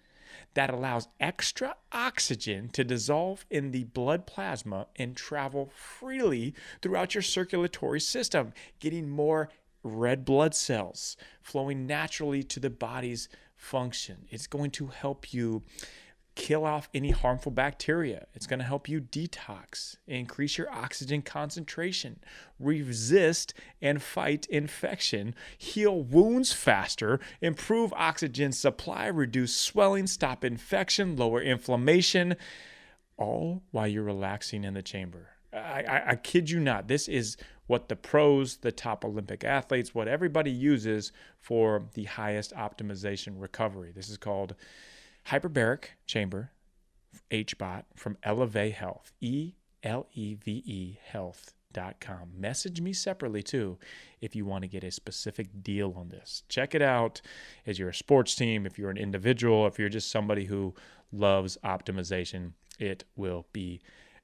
that 0.55 0.71
allows 0.71 1.09
extra 1.19 1.77
oxygen 1.93 2.69
to 2.71 2.85
dissolve 2.85 3.47
in 3.51 3.71
the 3.71 3.85
blood 3.85 4.27
plasma 4.27 4.87
and 4.97 5.17
travel 5.17 5.71
freely 5.75 6.55
throughout 6.83 7.15
your 7.15 7.23
circulatory 7.23 8.01
system, 8.01 8.53
getting 8.81 9.09
more 9.09 9.49
red 9.83 10.25
blood 10.25 10.55
cells 10.55 11.17
flowing 11.43 11.87
naturally 11.87 12.43
to 12.43 12.61
the 12.61 12.71
body's 12.71 13.29
function. 13.57 14.27
It's 14.31 14.47
going 14.47 14.71
to 14.73 14.89
help 14.89 15.33
you 15.33 15.63
kill 16.37 16.65
off 16.65 16.89
any 16.95 17.11
harmful 17.11 17.51
bacteria. 17.51 18.27
It's 18.35 18.47
going 18.47 18.61
to 18.61 18.65
help 18.65 18.89
you 18.89 19.01
detox, 19.01 19.97
increase 20.07 20.57
your 20.57 20.71
oxygen 20.71 21.23
concentration, 21.23 22.21
resist 22.61 23.55
and 23.83 24.01
fight 24.01 24.47
infection, 24.47 25.35
heal 25.59 26.03
wounds 26.03 26.53
faster, 26.53 27.19
improve 27.41 27.93
oxygen 27.95 28.53
supply, 28.53 29.07
reduce 29.07 29.57
swelling, 29.57 30.07
stop 30.07 30.45
infection, 30.45 31.17
lower 31.17 31.41
inflammation, 31.41 32.37
all 33.17 33.63
while 33.71 33.89
you're 33.89 34.05
relaxing 34.05 34.63
in 34.63 34.75
the 34.75 34.83
chamber. 34.83 35.31
I, 35.53 35.85
I, 35.89 36.11
I 36.11 36.17
kid 36.17 36.51
you 36.51 36.61
not. 36.61 36.87
This 36.87 37.09
is 37.09 37.39
what 37.67 37.89
the 37.89 37.97
pros, 37.97 38.59
the 38.59 38.73
top 38.73 39.05
Olympic 39.05 39.43
athletes, 39.43 39.95
what 39.95 40.07
everybody 40.07 40.51
uses 40.51 41.13
for 41.41 41.87
the 41.95 42.05
highest 42.05 42.55
optimization 42.55 43.41
recovery. 43.41 43.91
This 43.91 44.11
is 44.11 44.19
called 44.19 44.55
hyperbaric 45.29 45.85
chamber, 46.07 46.53
HBOT 47.31 47.85
from 47.95 48.17
Eleve 48.23 48.73
Health, 48.73 49.13
E 49.21 49.55
L 49.83 50.07
E 50.15 50.35
V 50.35 50.63
E 50.65 50.99
Health.com. 51.05 52.31
Message 52.37 52.81
me 52.81 52.93
separately 52.93 53.43
too 53.43 53.79
if 54.21 54.37
you 54.37 54.45
want 54.45 54.63
to 54.63 54.69
get 54.69 54.85
a 54.85 54.91
specific 54.91 55.63
deal 55.63 55.95
on 55.97 56.09
this. 56.09 56.43
Check 56.49 56.75
it 56.75 56.83
out 56.83 57.21
as 57.67 57.79
you're 57.79 57.89
a 57.91 57.95
sports 57.95 58.35
team, 58.35 58.67
if 58.67 58.79
you're 58.79 58.91
an 58.91 58.97
individual, 58.97 59.67
if 59.67 59.79
you're 59.79 59.89
just 59.89 60.11
somebody 60.11 60.47
who 60.47 60.75
loves 61.13 61.59
optimization, 61.65 62.53
it 62.79 63.05
will 63.17 63.47
be 63.53 63.81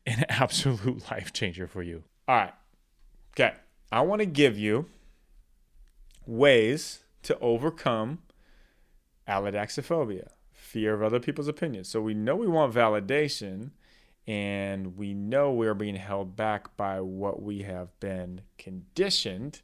an 0.07 0.25
absolute 0.29 1.11
life 1.11 1.33
changer 1.33 1.67
for 1.67 1.83
you. 1.83 2.05
All 2.29 2.37
right. 2.37 2.55
Okay. 3.35 3.55
I 3.91 4.01
want 4.03 4.21
to 4.21 4.27
give 4.27 4.59
you 4.59 4.87
ways 6.27 7.01
to 7.25 7.39
overcome 7.41 8.21
allodoxaphobia 9.29 10.29
fear 10.63 10.95
of 10.95 11.03
other 11.03 11.21
people's 11.21 11.49
opinions. 11.49 11.89
So 11.89 12.01
we 12.01 12.15
know 12.15 12.37
we 12.37 12.47
want 12.47 12.73
validation 12.73 13.71
and 14.27 14.97
we 14.97 15.13
know 15.13 15.53
we're 15.53 15.75
being 15.75 15.97
held 15.97 16.37
back 16.37 16.77
by 16.77 17.01
what 17.01 17.43
we 17.43 17.63
have 17.63 17.99
been 17.99 18.43
conditioned 18.59 19.61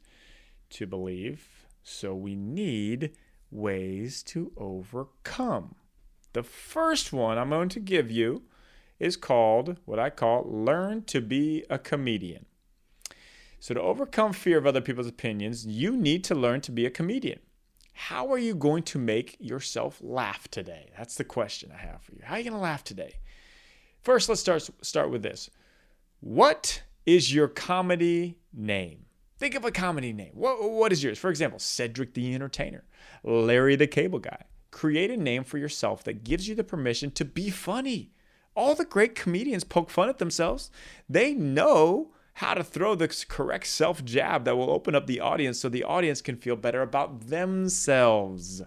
to 0.71 0.85
believe. 0.85 1.65
So 1.83 2.13
we 2.13 2.35
need 2.35 3.15
ways 3.49 4.21
to 4.23 4.51
overcome. 4.57 5.75
The 6.33 6.43
first 6.43 7.13
one 7.13 7.37
I'm 7.37 7.49
going 7.49 7.69
to 7.69 7.79
give 7.79 8.11
you 8.11 8.43
is 8.99 9.15
called 9.15 9.77
what 9.85 9.99
I 9.99 10.09
call 10.09 10.43
learn 10.47 11.03
to 11.05 11.21
be 11.21 11.63
a 11.69 11.79
comedian. 11.79 12.45
So, 13.61 13.73
to 13.73 13.81
overcome 13.81 14.31
fear 14.31 14.57
of 14.57 14.65
other 14.65 14.79
people's 14.79 15.07
opinions, 15.07 15.65
you 15.65 15.97
need 15.97 16.23
to 16.25 16.35
learn 16.35 16.61
to 16.61 16.71
be 16.71 16.85
a 16.85 16.89
comedian. 16.89 17.39
How 17.99 18.31
are 18.31 18.37
you 18.37 18.55
going 18.55 18.83
to 18.83 18.97
make 18.97 19.35
yourself 19.39 19.99
laugh 20.01 20.47
today? 20.49 20.89
That's 20.97 21.15
the 21.15 21.23
question 21.23 21.71
I 21.73 21.77
have 21.77 22.01
for 22.01 22.13
you. 22.13 22.21
How 22.23 22.35
are 22.35 22.37
you 22.37 22.45
going 22.45 22.55
to 22.55 22.59
laugh 22.59 22.83
today? 22.83 23.15
First, 24.01 24.29
let's 24.29 24.41
start 24.41 24.67
start 24.81 25.11
with 25.11 25.21
this. 25.21 25.49
What 26.21 26.81
is 27.05 27.33
your 27.33 27.47
comedy 27.47 28.37
name? 28.53 29.05
Think 29.37 29.55
of 29.55 29.65
a 29.65 29.71
comedy 29.71 30.13
name. 30.13 30.31
What, 30.33 30.71
what 30.71 30.91
is 30.91 31.03
yours? 31.03 31.19
For 31.19 31.29
example, 31.29 31.59
Cedric 31.59 32.13
the 32.13 32.33
Entertainer, 32.33 32.85
Larry 33.23 33.75
the 33.75 33.87
Cable 33.87 34.19
Guy, 34.19 34.45
Create 34.71 35.09
a 35.09 35.17
name 35.17 35.43
for 35.43 35.57
yourself 35.57 36.03
that 36.03 36.23
gives 36.23 36.47
you 36.47 36.53
the 36.55 36.63
permission 36.63 37.09
to 37.11 37.25
be 37.25 37.49
funny. 37.49 38.11
All 38.55 38.75
the 38.75 38.85
great 38.85 39.15
comedians 39.15 39.63
poke 39.63 39.89
fun 39.89 40.09
at 40.09 40.19
themselves. 40.19 40.69
They 41.07 41.33
know 41.33 42.11
how 42.39 42.53
to 42.53 42.63
throw 42.63 42.95
the 42.95 43.25
correct 43.27 43.67
self 43.67 44.05
jab 44.05 44.45
that 44.45 44.55
will 44.55 44.69
open 44.69 44.95
up 44.95 45.07
the 45.07 45.19
audience 45.19 45.59
so 45.59 45.67
the 45.67 45.83
audience 45.83 46.21
can 46.21 46.37
feel 46.37 46.55
better 46.55 46.81
about 46.81 47.27
themselves. 47.27 48.61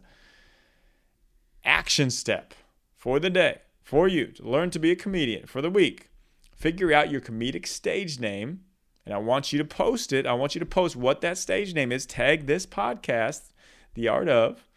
Action 1.64 2.10
step 2.10 2.52
for 2.94 3.18
the 3.18 3.30
day 3.30 3.62
for 3.82 4.06
you 4.06 4.26
to 4.26 4.46
learn 4.46 4.68
to 4.68 4.78
be 4.78 4.90
a 4.90 4.96
comedian 4.96 5.46
for 5.46 5.62
the 5.62 5.70
week. 5.70 6.10
Figure 6.54 6.92
out 6.92 7.10
your 7.10 7.22
comedic 7.22 7.66
stage 7.66 8.20
name, 8.20 8.60
and 9.06 9.14
I 9.14 9.18
want 9.18 9.54
you 9.54 9.58
to 9.58 9.64
post 9.64 10.12
it. 10.12 10.26
I 10.26 10.34
want 10.34 10.54
you 10.54 10.58
to 10.58 10.66
post 10.66 10.94
what 10.94 11.22
that 11.22 11.38
stage 11.38 11.72
name 11.72 11.92
is. 11.92 12.04
Tag 12.04 12.44
this 12.44 12.66
podcast, 12.66 13.52
The 13.94 14.06
Art 14.06 14.28
of, 14.28 14.68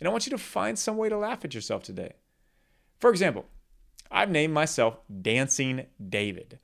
and 0.00 0.08
I 0.08 0.10
want 0.10 0.26
you 0.26 0.30
to 0.30 0.38
find 0.38 0.76
some 0.76 0.96
way 0.96 1.08
to 1.08 1.16
laugh 1.16 1.44
at 1.44 1.54
yourself 1.54 1.84
today. 1.84 2.14
For 2.98 3.10
example, 3.10 3.44
I've 4.10 4.30
named 4.30 4.52
myself 4.52 4.98
Dancing 5.22 5.86
David. 6.08 6.58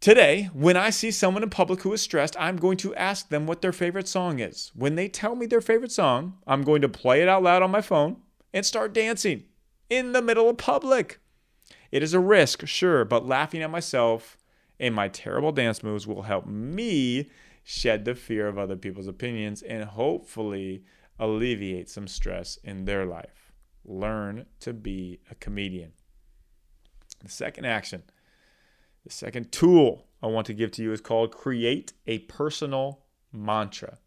Today, 0.00 0.48
when 0.54 0.78
I 0.78 0.88
see 0.88 1.10
someone 1.10 1.42
in 1.42 1.50
public 1.50 1.82
who 1.82 1.92
is 1.92 2.00
stressed, 2.00 2.34
I'm 2.40 2.56
going 2.56 2.78
to 2.78 2.94
ask 2.94 3.28
them 3.28 3.46
what 3.46 3.60
their 3.60 3.70
favorite 3.70 4.08
song 4.08 4.40
is. 4.40 4.72
When 4.74 4.94
they 4.94 5.08
tell 5.08 5.34
me 5.36 5.44
their 5.44 5.60
favorite 5.60 5.92
song, 5.92 6.38
I'm 6.46 6.62
going 6.62 6.80
to 6.80 6.88
play 6.88 7.20
it 7.20 7.28
out 7.28 7.42
loud 7.42 7.60
on 7.62 7.70
my 7.70 7.82
phone 7.82 8.16
and 8.54 8.64
start 8.64 8.94
dancing 8.94 9.44
in 9.90 10.12
the 10.12 10.22
middle 10.22 10.48
of 10.48 10.56
public. 10.56 11.20
It 11.92 12.02
is 12.02 12.14
a 12.14 12.18
risk, 12.18 12.66
sure, 12.66 13.04
but 13.04 13.26
laughing 13.26 13.60
at 13.60 13.70
myself 13.70 14.38
and 14.78 14.94
my 14.94 15.08
terrible 15.08 15.52
dance 15.52 15.82
moves 15.82 16.06
will 16.06 16.22
help 16.22 16.46
me 16.46 17.28
shed 17.62 18.06
the 18.06 18.14
fear 18.14 18.48
of 18.48 18.58
other 18.58 18.76
people's 18.76 19.06
opinions 19.06 19.60
and 19.60 19.84
hopefully 19.84 20.82
alleviate 21.18 21.90
some 21.90 22.08
stress 22.08 22.56
in 22.64 22.86
their 22.86 23.04
life. 23.04 23.52
Learn 23.84 24.46
to 24.60 24.72
be 24.72 25.20
a 25.30 25.34
comedian. 25.34 25.92
The 27.22 27.28
second 27.28 27.66
action, 27.66 28.02
the 29.04 29.10
second 29.10 29.52
tool 29.52 30.06
I 30.22 30.26
want 30.26 30.46
to 30.46 30.54
give 30.54 30.70
to 30.72 30.82
you 30.82 30.92
is 30.92 31.00
called 31.00 31.36
create 31.36 31.92
a 32.06 32.18
personal 32.20 33.04
mantra. 33.32 33.98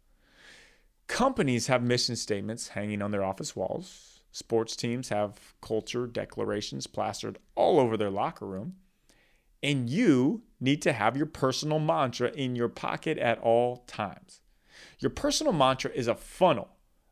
Companies 1.06 1.66
have 1.66 1.82
mission 1.82 2.16
statements 2.16 2.68
hanging 2.68 3.02
on 3.02 3.10
their 3.10 3.24
office 3.24 3.54
walls. 3.54 4.22
Sports 4.32 4.74
teams 4.74 5.10
have 5.10 5.54
culture 5.60 6.06
declarations 6.06 6.86
plastered 6.86 7.38
all 7.54 7.78
over 7.78 7.96
their 7.96 8.10
locker 8.10 8.46
room. 8.46 8.76
And 9.62 9.88
you 9.88 10.42
need 10.60 10.82
to 10.82 10.92
have 10.92 11.16
your 11.16 11.26
personal 11.26 11.78
mantra 11.78 12.30
in 12.30 12.56
your 12.56 12.68
pocket 12.68 13.18
at 13.18 13.38
all 13.38 13.84
times. 13.86 14.40
Your 14.98 15.10
personal 15.10 15.52
mantra 15.52 15.90
is 15.90 16.06
a 16.06 16.14
funnel, 16.14 16.68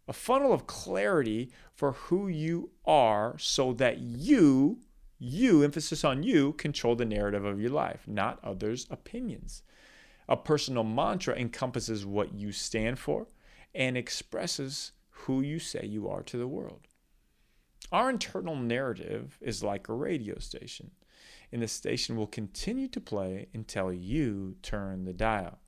a 0.09 0.13
funnel 0.13 0.53
of 0.53 0.67
clarity 0.67 1.51
for 1.75 1.93
who 1.93 2.29
you 2.29 2.71
are 2.85 3.37
so 3.39 3.73
that 3.75 3.99
you, 3.99 4.81
you, 5.23 5.63
emphasis 5.63 6.03
on 6.03 6.25
you, 6.25 6.53
control 6.55 6.97
the 6.97 7.05
narrative 7.05 7.45
of 7.45 7.61
your 7.61 7.71
life, 7.71 8.03
not 8.09 8.41
others' 8.43 8.89
opinions. 8.91 9.63
A 10.29 10.37
personal 10.37 10.83
mantra 10.83 11.37
encompasses 11.37 12.05
what 12.05 12.35
you 12.35 12.51
stand 12.51 12.99
for 12.99 13.29
and 13.73 13.97
expresses 13.97 14.93
who 15.11 15.41
you 15.41 15.61
say 15.61 15.87
you 15.87 16.09
are 16.09 16.23
to 16.25 16.37
the 16.37 16.49
world. 16.49 16.89
Our 17.93 18.11
internal 18.11 18.57
narrative 18.57 19.39
is 19.41 19.63
like 19.63 19.89
a 19.89 19.95
radio 19.95 20.39
station, 20.39 20.91
and 21.53 21.63
the 21.63 21.69
station 21.69 22.17
will 22.17 22.27
continue 22.27 22.89
to 22.89 23.01
play 23.01 23.47
until 23.55 23.93
you 23.93 24.57
turn 24.61 25.05
the 25.05 25.13
dial. 25.13 25.61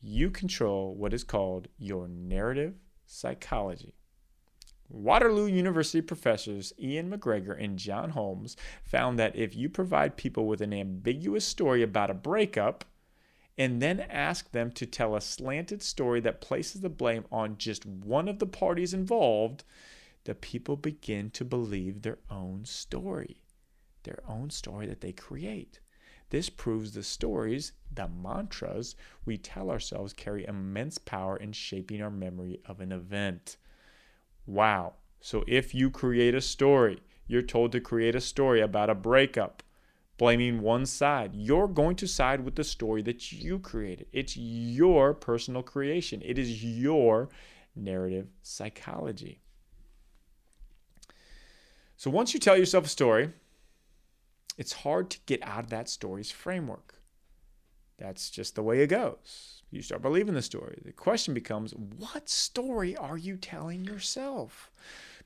You 0.00 0.30
control 0.30 0.94
what 0.94 1.12
is 1.12 1.24
called 1.24 1.68
your 1.76 2.08
narrative 2.08 2.76
psychology. 3.04 3.94
Waterloo 4.88 5.46
University 5.46 6.00
professors 6.00 6.72
Ian 6.78 7.10
McGregor 7.10 7.62
and 7.62 7.78
John 7.78 8.10
Holmes 8.10 8.56
found 8.84 9.18
that 9.18 9.34
if 9.36 9.56
you 9.56 9.68
provide 9.68 10.16
people 10.16 10.46
with 10.46 10.60
an 10.60 10.72
ambiguous 10.72 11.44
story 11.44 11.82
about 11.82 12.10
a 12.10 12.14
breakup 12.14 12.84
and 13.58 13.80
then 13.80 14.00
ask 14.00 14.52
them 14.52 14.70
to 14.72 14.86
tell 14.86 15.16
a 15.16 15.20
slanted 15.20 15.82
story 15.82 16.20
that 16.20 16.40
places 16.40 16.82
the 16.82 16.88
blame 16.88 17.24
on 17.32 17.56
just 17.56 17.86
one 17.86 18.28
of 18.28 18.38
the 18.38 18.46
parties 18.46 18.94
involved, 18.94 19.64
the 20.24 20.34
people 20.34 20.76
begin 20.76 21.30
to 21.30 21.44
believe 21.44 22.02
their 22.02 22.18
own 22.30 22.64
story, 22.64 23.42
their 24.02 24.22
own 24.28 24.50
story 24.50 24.86
that 24.86 25.00
they 25.00 25.12
create. 25.12 25.80
This 26.30 26.50
proves 26.50 26.92
the 26.92 27.02
stories, 27.02 27.72
the 27.92 28.08
mantras 28.08 28.96
we 29.24 29.38
tell 29.38 29.70
ourselves 29.70 30.12
carry 30.12 30.44
immense 30.44 30.98
power 30.98 31.36
in 31.36 31.52
shaping 31.52 32.02
our 32.02 32.10
memory 32.10 32.60
of 32.66 32.80
an 32.80 32.92
event. 32.92 33.56
Wow. 34.46 34.94
So 35.20 35.44
if 35.46 35.74
you 35.74 35.90
create 35.90 36.34
a 36.34 36.40
story, 36.40 37.00
you're 37.26 37.42
told 37.42 37.72
to 37.72 37.80
create 37.80 38.14
a 38.14 38.20
story 38.20 38.60
about 38.60 38.90
a 38.90 38.94
breakup, 38.94 39.62
blaming 40.18 40.60
one 40.60 40.86
side. 40.86 41.34
You're 41.34 41.68
going 41.68 41.96
to 41.96 42.06
side 42.06 42.44
with 42.44 42.54
the 42.54 42.64
story 42.64 43.02
that 43.02 43.32
you 43.32 43.58
created. 43.58 44.06
It's 44.12 44.36
your 44.36 45.14
personal 45.14 45.62
creation, 45.62 46.22
it 46.24 46.38
is 46.38 46.62
your 46.62 47.28
narrative 47.74 48.28
psychology. 48.42 49.40
So 51.96 52.10
once 52.10 52.34
you 52.34 52.40
tell 52.40 52.56
yourself 52.56 52.86
a 52.86 52.88
story, 52.88 53.30
it's 54.58 54.72
hard 54.72 55.10
to 55.10 55.18
get 55.26 55.42
out 55.42 55.64
of 55.64 55.70
that 55.70 55.88
story's 55.88 56.30
framework. 56.30 56.94
That's 57.98 58.30
just 58.30 58.54
the 58.54 58.62
way 58.62 58.82
it 58.82 58.88
goes. 58.88 59.55
You 59.70 59.82
start 59.82 60.02
believing 60.02 60.34
the 60.34 60.42
story. 60.42 60.80
The 60.84 60.92
question 60.92 61.34
becomes 61.34 61.74
what 61.74 62.28
story 62.28 62.96
are 62.96 63.16
you 63.16 63.36
telling 63.36 63.84
yourself? 63.84 64.70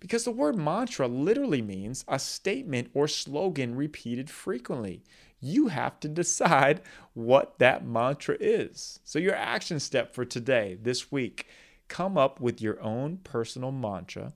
Because 0.01 0.25
the 0.25 0.31
word 0.31 0.57
mantra 0.57 1.07
literally 1.07 1.61
means 1.61 2.05
a 2.09 2.19
statement 2.19 2.91
or 2.95 3.07
slogan 3.07 3.75
repeated 3.77 4.31
frequently. 4.31 5.03
You 5.41 5.69
have 5.69 6.01
to 6.01 6.09
decide 6.09 6.81
what 7.13 7.59
that 7.59 7.85
mantra 7.85 8.37
is. 8.41 9.01
So, 9.05 9.19
your 9.19 9.35
action 9.35 9.79
step 9.79 10.15
for 10.15 10.25
today, 10.25 10.79
this 10.81 11.13
week, 11.13 11.47
come 11.89 12.17
up 12.17 12.41
with 12.41 12.63
your 12.63 12.81
own 12.81 13.19
personal 13.19 13.73
mantra 13.73 14.33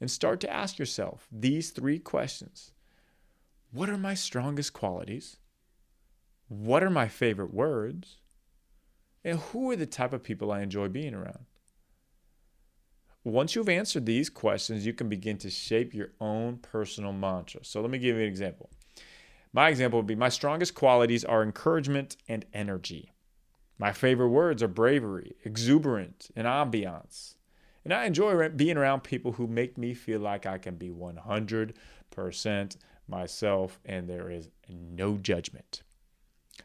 and 0.00 0.10
start 0.10 0.40
to 0.40 0.52
ask 0.52 0.78
yourself 0.78 1.26
these 1.32 1.70
three 1.70 1.98
questions 1.98 2.70
What 3.72 3.90
are 3.90 3.98
my 3.98 4.14
strongest 4.14 4.72
qualities? 4.72 5.36
What 6.46 6.84
are 6.84 6.90
my 6.90 7.08
favorite 7.08 7.52
words? 7.52 8.18
And 9.24 9.38
who 9.38 9.70
are 9.70 9.76
the 9.76 9.86
type 9.86 10.12
of 10.12 10.22
people 10.22 10.52
I 10.52 10.62
enjoy 10.62 10.88
being 10.88 11.14
around? 11.14 11.46
Once 13.24 13.54
you've 13.54 13.68
answered 13.68 14.06
these 14.06 14.30
questions, 14.30 14.86
you 14.86 14.94
can 14.94 15.08
begin 15.08 15.36
to 15.38 15.50
shape 15.50 15.92
your 15.92 16.10
own 16.20 16.56
personal 16.58 17.12
mantra. 17.12 17.64
So 17.64 17.80
let 17.80 17.90
me 17.90 17.98
give 17.98 18.16
you 18.16 18.22
an 18.22 18.28
example. 18.28 18.70
My 19.52 19.68
example 19.68 19.98
would 19.98 20.06
be 20.06 20.14
my 20.14 20.28
strongest 20.28 20.74
qualities 20.74 21.24
are 21.24 21.42
encouragement 21.42 22.16
and 22.28 22.44
energy. 22.52 23.12
My 23.78 23.92
favorite 23.92 24.28
words 24.28 24.62
are 24.62 24.68
bravery, 24.68 25.36
exuberant, 25.44 26.30
and 26.34 26.46
ambiance. 26.46 27.34
And 27.84 27.92
I 27.92 28.04
enjoy 28.04 28.48
being 28.50 28.76
around 28.76 29.02
people 29.02 29.32
who 29.32 29.46
make 29.46 29.78
me 29.78 29.94
feel 29.94 30.20
like 30.20 30.46
I 30.46 30.58
can 30.58 30.76
be 30.76 30.90
100% 30.90 32.76
myself 33.08 33.80
and 33.84 34.08
there 34.08 34.30
is 34.30 34.48
no 34.68 35.16
judgment. 35.16 35.82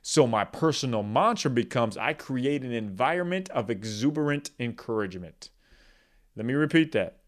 So, 0.06 0.28
my 0.28 0.44
personal 0.44 1.02
mantra 1.02 1.50
becomes 1.50 1.96
I 1.96 2.12
create 2.12 2.62
an 2.62 2.74
environment 2.74 3.50
of 3.52 3.70
exuberant 3.70 4.52
encouragement. 4.60 5.50
Let 6.36 6.46
me 6.46 6.54
repeat 6.56 6.92
that. 6.92 7.20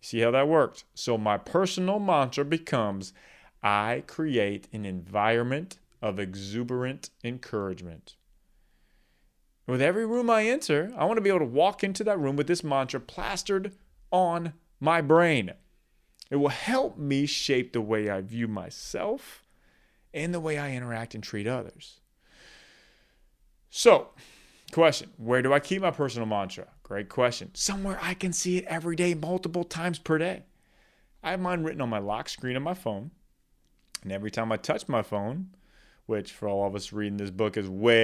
See 0.00 0.20
how 0.20 0.30
that 0.30 0.48
worked? 0.48 0.84
So, 0.94 1.18
my 1.18 1.36
personal 1.36 1.98
mantra 1.98 2.46
becomes 2.46 3.12
I 3.62 4.04
create 4.06 4.66
an 4.72 4.86
environment 4.86 5.76
of 6.00 6.18
exuberant 6.18 7.10
encouragement. 7.22 8.16
With 9.66 9.82
every 9.82 10.06
room 10.06 10.30
I 10.30 10.46
enter, 10.46 10.90
I 10.96 11.04
want 11.04 11.18
to 11.18 11.22
be 11.22 11.28
able 11.28 11.40
to 11.40 11.44
walk 11.44 11.84
into 11.84 12.02
that 12.04 12.18
room 12.18 12.36
with 12.36 12.46
this 12.46 12.64
mantra 12.64 12.98
plastered 12.98 13.72
on 14.10 14.54
my 14.80 15.02
brain. 15.02 15.52
It 16.30 16.36
will 16.36 16.48
help 16.48 16.96
me 16.96 17.26
shape 17.26 17.74
the 17.74 17.82
way 17.82 18.08
I 18.08 18.22
view 18.22 18.48
myself 18.48 19.44
and 20.14 20.32
the 20.32 20.40
way 20.40 20.56
I 20.56 20.72
interact 20.72 21.14
and 21.14 21.22
treat 21.22 21.46
others. 21.46 22.00
So, 23.74 24.08
question 24.70 25.08
Where 25.16 25.40
do 25.40 25.54
I 25.54 25.58
keep 25.58 25.80
my 25.80 25.90
personal 25.90 26.28
mantra? 26.28 26.68
Great 26.82 27.08
question. 27.08 27.50
Somewhere 27.54 27.98
I 28.02 28.12
can 28.12 28.34
see 28.34 28.58
it 28.58 28.66
every 28.66 28.94
day, 28.96 29.14
multiple 29.14 29.64
times 29.64 29.98
per 29.98 30.18
day. 30.18 30.42
I 31.22 31.30
have 31.30 31.40
mine 31.40 31.62
written 31.64 31.80
on 31.80 31.88
my 31.88 31.98
lock 31.98 32.28
screen 32.28 32.54
of 32.54 32.62
my 32.62 32.74
phone. 32.74 33.12
And 34.02 34.12
every 34.12 34.30
time 34.30 34.52
I 34.52 34.58
touch 34.58 34.88
my 34.88 35.00
phone, 35.00 35.54
which 36.04 36.32
for 36.32 36.48
all 36.48 36.66
of 36.66 36.74
us 36.74 36.92
reading 36.92 37.16
this 37.16 37.30
book 37.30 37.56
is 37.56 37.66
way 37.66 37.94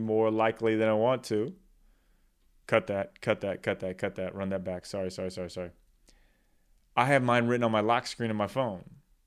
more 0.00 0.30
likely 0.30 0.74
than 0.76 0.88
I 0.88 0.94
want 0.94 1.22
to. 1.24 1.52
Cut 2.66 2.86
that, 2.86 3.20
cut 3.20 3.42
that, 3.42 3.62
cut 3.62 3.80
that, 3.80 3.98
cut 3.98 4.14
that, 4.14 4.34
run 4.34 4.48
that 4.48 4.64
back. 4.64 4.86
Sorry, 4.86 5.10
sorry, 5.10 5.30
sorry, 5.30 5.50
sorry. 5.50 5.72
I 6.96 7.04
have 7.04 7.22
mine 7.22 7.46
written 7.46 7.64
on 7.64 7.72
my 7.72 7.80
lock 7.80 8.06
screen 8.06 8.30
of 8.30 8.36
my 8.36 8.46
phone. 8.46 8.84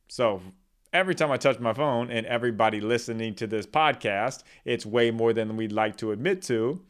So 0.07 0.41
every 0.91 1.15
time 1.15 1.31
I 1.31 1.37
touch 1.37 1.59
my 1.59 1.73
phone, 1.73 2.09
and 2.09 2.25
everybody 2.25 2.81
listening 2.81 3.35
to 3.35 3.47
this 3.47 3.65
podcast, 3.65 4.43
it's 4.65 4.85
way 4.85 5.11
more 5.11 5.33
than 5.33 5.57
we'd 5.57 5.71
like 5.71 5.97
to 5.97 6.11
admit 6.11 6.41
to. 6.43 6.81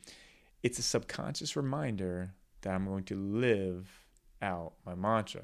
It's 0.63 0.79
a 0.79 0.83
subconscious 0.83 1.55
reminder 1.55 2.33
that 2.61 2.73
I'm 2.73 2.85
going 2.85 3.03
to 3.05 3.15
live 3.15 3.89
out 4.41 4.73
my 4.85 4.95
mantra. 4.95 5.43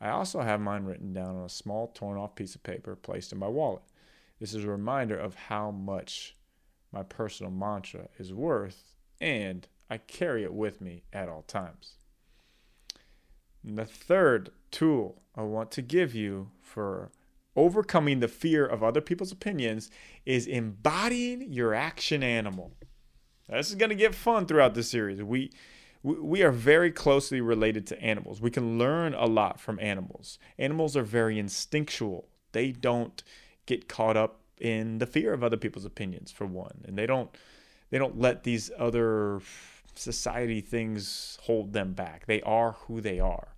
I 0.00 0.10
also 0.10 0.40
have 0.40 0.60
mine 0.60 0.84
written 0.84 1.12
down 1.12 1.36
on 1.36 1.44
a 1.44 1.48
small 1.48 1.88
torn 1.88 2.16
off 2.16 2.34
piece 2.34 2.54
of 2.54 2.62
paper 2.62 2.96
placed 2.96 3.32
in 3.32 3.38
my 3.38 3.48
wallet. 3.48 3.82
This 4.40 4.54
is 4.54 4.64
a 4.64 4.70
reminder 4.70 5.18
of 5.18 5.34
how 5.34 5.70
much 5.70 6.36
my 6.92 7.02
personal 7.02 7.52
mantra 7.52 8.08
is 8.18 8.32
worth, 8.32 8.94
and 9.20 9.68
I 9.90 9.98
carry 9.98 10.44
it 10.44 10.54
with 10.54 10.80
me 10.80 11.02
at 11.12 11.28
all 11.28 11.42
times. 11.42 11.96
And 13.62 13.76
the 13.76 13.84
third 13.84 14.50
tool 14.70 15.20
I 15.36 15.42
want 15.42 15.70
to 15.72 15.82
give 15.82 16.14
you 16.14 16.50
for 16.62 17.10
overcoming 17.60 18.20
the 18.20 18.28
fear 18.28 18.64
of 18.64 18.82
other 18.82 19.02
people's 19.02 19.30
opinions 19.30 19.90
is 20.24 20.46
embodying 20.46 21.52
your 21.52 21.74
action 21.74 22.22
animal. 22.22 22.72
Now, 23.48 23.58
this 23.58 23.68
is 23.68 23.74
going 23.74 23.90
to 23.90 23.94
get 23.94 24.14
fun 24.14 24.46
throughout 24.46 24.74
the 24.74 24.82
series. 24.82 25.22
We 25.22 25.52
we 26.02 26.42
are 26.42 26.50
very 26.50 26.90
closely 26.90 27.42
related 27.42 27.86
to 27.88 28.02
animals. 28.02 28.40
We 28.40 28.50
can 28.50 28.78
learn 28.78 29.12
a 29.12 29.26
lot 29.26 29.60
from 29.60 29.78
animals. 29.80 30.38
Animals 30.58 30.96
are 30.96 31.02
very 31.02 31.38
instinctual. 31.38 32.26
They 32.52 32.72
don't 32.72 33.22
get 33.66 33.86
caught 33.86 34.16
up 34.16 34.40
in 34.58 34.96
the 34.96 35.06
fear 35.06 35.34
of 35.34 35.44
other 35.44 35.58
people's 35.58 35.84
opinions 35.84 36.32
for 36.32 36.46
one, 36.46 36.84
and 36.86 36.96
they 36.96 37.06
don't 37.06 37.30
they 37.90 37.98
don't 37.98 38.18
let 38.18 38.44
these 38.44 38.70
other 38.78 39.42
society 39.94 40.62
things 40.62 41.38
hold 41.42 41.74
them 41.74 41.92
back. 41.92 42.24
They 42.24 42.40
are 42.42 42.72
who 42.86 43.02
they 43.02 43.20
are. 43.20 43.48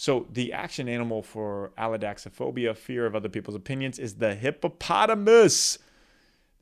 So 0.00 0.28
the 0.32 0.52
action 0.52 0.88
animal 0.88 1.22
for 1.24 1.72
allodoxaphobia, 1.76 2.76
fear 2.76 3.04
of 3.04 3.16
other 3.16 3.28
people's 3.28 3.56
opinions, 3.56 3.98
is 3.98 4.14
the 4.14 4.36
hippopotamus. 4.36 5.76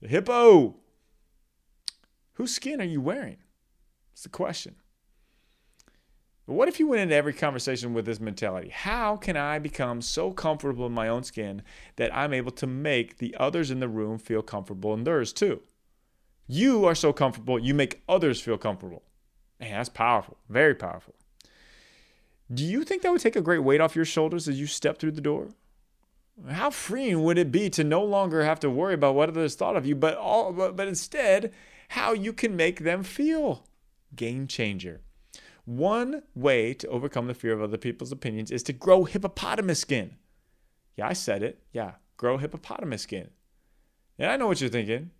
The 0.01 0.09
hippo. 0.09 0.77
Whose 2.33 2.55
skin 2.55 2.81
are 2.81 2.85
you 2.85 3.03
wearing? 3.03 3.37
It's 4.14 4.22
the 4.22 4.31
question. 4.31 4.77
But 6.46 6.55
what 6.55 6.68
if 6.68 6.81
you 6.81 6.87
went 6.87 7.03
into 7.03 7.14
every 7.14 7.35
conversation 7.35 7.92
with 7.92 8.07
this 8.07 8.20
mentality? 8.20 8.70
How 8.70 9.18
can 9.18 9.37
I 9.37 9.59
become 9.59 10.01
so 10.01 10.33
comfortable 10.33 10.87
in 10.87 10.92
my 10.92 11.09
own 11.09 11.22
skin 11.22 11.61
that 11.96 12.16
I'm 12.16 12.33
able 12.33 12.53
to 12.53 12.66
make 12.66 13.18
the 13.18 13.37
others 13.38 13.70
in 13.70 13.81
the 13.81 13.88
room 13.88 14.16
feel 14.16 14.40
comfortable 14.40 14.94
in 14.94 15.05
theirs 15.05 15.35
too? 15.35 15.61
You 16.46 16.87
are 16.87 16.94
so 16.94 17.12
comfortable, 17.12 17.59
you 17.59 17.75
make 17.75 18.03
others 18.09 18.40
feel 18.40 18.57
comfortable. 18.57 19.03
Man, 19.61 19.72
that's 19.72 19.90
powerful, 19.90 20.38
very 20.49 20.75
powerful. 20.75 21.14
Do 22.52 22.64
you 22.64 22.85
think 22.85 23.02
that 23.02 23.11
would 23.11 23.20
take 23.20 23.37
a 23.37 23.42
great 23.42 23.64
weight 23.64 23.80
off 23.80 23.96
your 23.96 24.04
shoulders 24.04 24.48
as 24.48 24.61
you 24.61 24.66
step 24.66 24.98
through 24.98 25.12
the 25.12 25.20
door? 25.20 25.48
How 26.48 26.70
freeing 26.70 27.22
would 27.24 27.38
it 27.38 27.50
be 27.50 27.70
to 27.70 27.82
no 27.82 28.04
longer 28.04 28.44
have 28.44 28.61
to 28.61 28.70
worry 28.70 28.94
about 28.94 29.14
what 29.14 29.30
others 29.30 29.54
thought 29.54 29.76
of 29.76 29.87
you, 29.87 29.94
but 29.94 30.16
all 30.16 30.52
but, 30.52 30.76
but 30.76 30.87
instead 30.87 31.52
how 31.88 32.12
you 32.12 32.32
can 32.32 32.54
make 32.54 32.80
them 32.80 33.02
feel? 33.02 33.64
Game 34.14 34.46
changer. 34.46 35.00
One 35.64 36.22
way 36.35 36.74
to 36.74 36.88
overcome 36.88 37.26
the 37.26 37.35
fear 37.35 37.52
of 37.52 37.62
other 37.62 37.78
people's 37.78 38.12
opinions 38.12 38.50
is 38.50 38.62
to 38.64 38.72
grow 38.72 39.04
hippopotamus 39.04 39.80
skin. 39.80 40.16
Yeah, 40.94 41.09
I 41.09 41.12
said 41.14 41.42
it. 41.42 41.62
Yeah, 41.72 41.92
grow 42.16 42.37
hippopotamus 42.38 43.02
skin. 43.02 43.30
And 44.18 44.30
I 44.30 44.37
know 44.37 44.46
what 44.46 44.61
you're 44.61 44.70
thinking. 44.70 45.11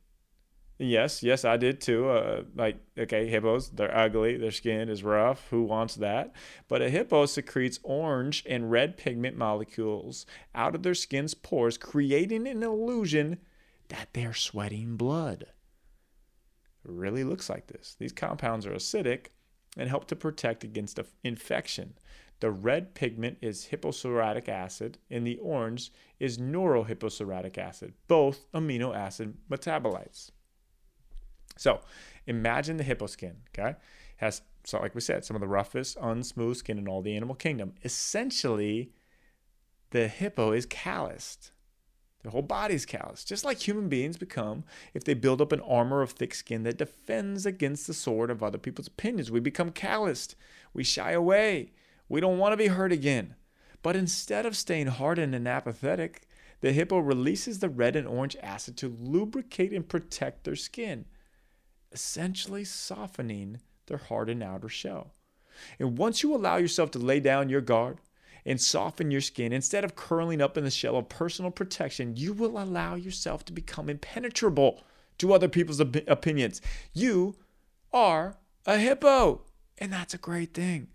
Yes, 0.79 1.23
yes, 1.23 1.45
I 1.45 1.57
did 1.57 1.81
too. 1.81 2.11
Uh, 2.11 2.43
like, 2.55 2.77
okay, 2.99 3.27
hippos, 3.29 3.71
they're 3.71 3.97
ugly, 3.97 4.37
their 4.37 4.51
skin 4.51 4.91
is 4.91 5.03
rough. 5.03 5.49
Who 5.49 5.63
wants 5.63 5.95
that? 5.95 6.35
But 6.69 6.83
a 6.83 6.91
hippo 6.91 7.25
secretes 7.25 7.81
orange 7.83 8.45
and 8.47 8.71
red 8.71 8.99
pigment 8.99 9.39
molecules 9.39 10.27
out 10.55 10.75
of 10.75 10.83
their 10.83 10.95
skin's 10.95 11.33
pores, 11.33 11.79
creating 11.79 12.47
an 12.47 12.63
illusion 12.63 13.39
that 13.89 14.09
they're 14.13 14.35
sweating 14.35 14.97
blood. 14.97 15.47
It 16.85 16.91
really 16.91 17.25
looks 17.25 17.49
like 17.49 17.69
this. 17.69 17.97
These 17.99 18.13
compounds 18.13 18.67
are 18.67 18.75
acidic 18.75 19.29
and 19.79 19.89
help 19.89 20.07
to 20.09 20.17
protect 20.17 20.63
against 20.63 21.01
infection. 21.25 21.95
The 22.41 22.51
red 22.51 22.95
pigment 22.95 23.39
is 23.41 23.69
hipposudoric 23.71 24.49
acid, 24.49 24.99
and 25.11 25.27
the 25.27 25.39
orange 25.39 25.91
is 26.21 26.37
norhipposudoric 26.37 27.57
acid, 27.57 27.95
both 28.09 28.51
amino 28.53 28.95
acid 28.95 29.39
metabolites. 29.51 30.33
So 31.57 31.81
imagine 32.27 32.77
the 32.77 32.85
hippo 32.85 33.07
skin, 33.07 33.37
okay? 33.57 33.77
Has, 34.19 34.43
so 34.65 34.81
like 34.81 34.95
we 34.95 35.01
said, 35.01 35.25
some 35.25 35.37
of 35.37 35.41
the 35.41 35.49
roughest, 35.49 35.99
unsmooth 35.99 36.57
skin 36.57 36.79
in 36.79 36.89
all 36.89 37.03
the 37.03 37.17
animal 37.17 37.35
kingdom. 37.35 37.75
Essentially, 37.85 38.93
the 39.91 40.09
hippo 40.09 40.53
is 40.53 40.67
calloused. 40.67 41.53
Their 42.23 42.33
whole 42.33 42.43
body's 42.43 42.87
callous, 42.87 43.25
just 43.25 43.45
like 43.45 43.61
human 43.61 43.89
beings 43.89 44.17
become 44.17 44.65
if 44.95 45.05
they 45.05 45.15
build 45.15 45.41
up 45.41 45.53
an 45.53 45.61
armor 45.61 46.03
of 46.03 46.11
thick 46.11 46.35
skin 46.35 46.65
that 46.65 46.79
defends 46.79 47.47
against 47.47 47.87
the 47.87 47.95
sword 47.95 48.31
of 48.31 48.43
other 48.43 48.59
people's 48.59 48.89
opinions. 48.89 49.31
We 49.31 49.39
become 49.39 49.71
calloused. 49.71 50.35
We 50.75 50.83
shy 50.83 51.13
away. 51.13 51.73
We 52.09 52.21
don't 52.21 52.39
want 52.39 52.53
to 52.53 52.57
be 52.57 52.67
hurt 52.67 52.91
again. 52.91 53.37
But 53.83 53.95
instead 53.95 54.45
of 54.45 54.57
staying 54.57 54.89
hardened 54.89 55.35
and 55.37 55.47
apathetic, 55.47 56.27
the 56.61 56.73
hippo 56.73 56.99
releases 56.99 57.61
the 57.61 57.69
red 57.69 57.95
and 57.95 58.09
orange 58.09 58.37
acid 58.43 58.77
to 58.79 58.97
lubricate 59.01 59.73
and 59.73 59.89
protect 59.89 60.43
their 60.43 60.57
skin, 60.57 61.05
essentially 61.93 62.65
softening 62.65 63.61
their 63.87 63.99
hardened 63.99 64.43
outer 64.43 64.69
shell. 64.69 65.15
And 65.79 65.97
once 65.97 66.23
you 66.23 66.35
allow 66.35 66.57
yourself 66.57 66.91
to 66.93 66.99
lay 66.99 67.21
down 67.21 67.49
your 67.49 67.61
guard, 67.61 67.99
and 68.47 68.61
soften 68.61 69.11
your 69.11 69.21
skin, 69.21 69.53
instead 69.53 69.85
of 69.85 69.97
curling 69.97 70.41
up 70.41 70.57
in 70.57 70.63
the 70.63 70.71
shell 70.71 70.97
of 70.97 71.09
personal 71.09 71.51
protection, 71.51 72.17
you 72.17 72.33
will 72.33 72.63
allow 72.63 72.95
yourself 72.95 73.45
to 73.45 73.53
become 73.53 73.91
impenetrable 73.91 74.85
to 75.19 75.35
other 75.35 75.49
people's 75.49 75.81
op- 75.81 76.09
opinions. 76.09 76.63
You 76.93 77.35
are 77.93 78.37
a 78.65 78.79
hippo, 78.79 79.43
and 79.79 79.93
that's 79.93 80.15
a 80.15 80.19
great 80.19 80.55
thing. 80.55 80.89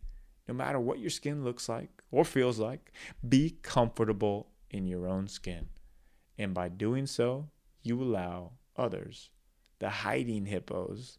No 0.48 0.54
matter 0.54 0.80
what 0.80 1.00
your 1.00 1.10
skin 1.10 1.44
looks 1.44 1.68
like 1.68 1.90
or 2.10 2.24
feels 2.24 2.58
like, 2.58 2.94
be 3.28 3.58
comfortable 3.62 4.48
in 4.70 4.88
your 4.88 5.06
own 5.06 5.28
skin. 5.28 5.68
And 6.38 6.54
by 6.54 6.70
doing 6.70 7.06
so, 7.06 7.50
you 7.84 8.02
allow 8.02 8.54
others, 8.78 9.30
the 9.82 9.90
hiding 9.90 10.46
hippos 10.46 11.18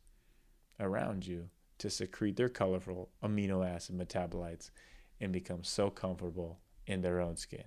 around 0.79 1.27
you, 1.27 1.51
to 1.79 1.91
secrete 1.91 2.37
their 2.37 2.49
colorful 2.49 3.11
amino 3.21 3.69
acid 3.69 3.99
metabolites 3.99 4.71
and 5.21 5.33
become 5.33 5.65
so 5.65 5.91
comfortable 5.91 6.61
in 6.87 7.01
their 7.01 7.21
own 7.21 7.37
skin. 7.37 7.65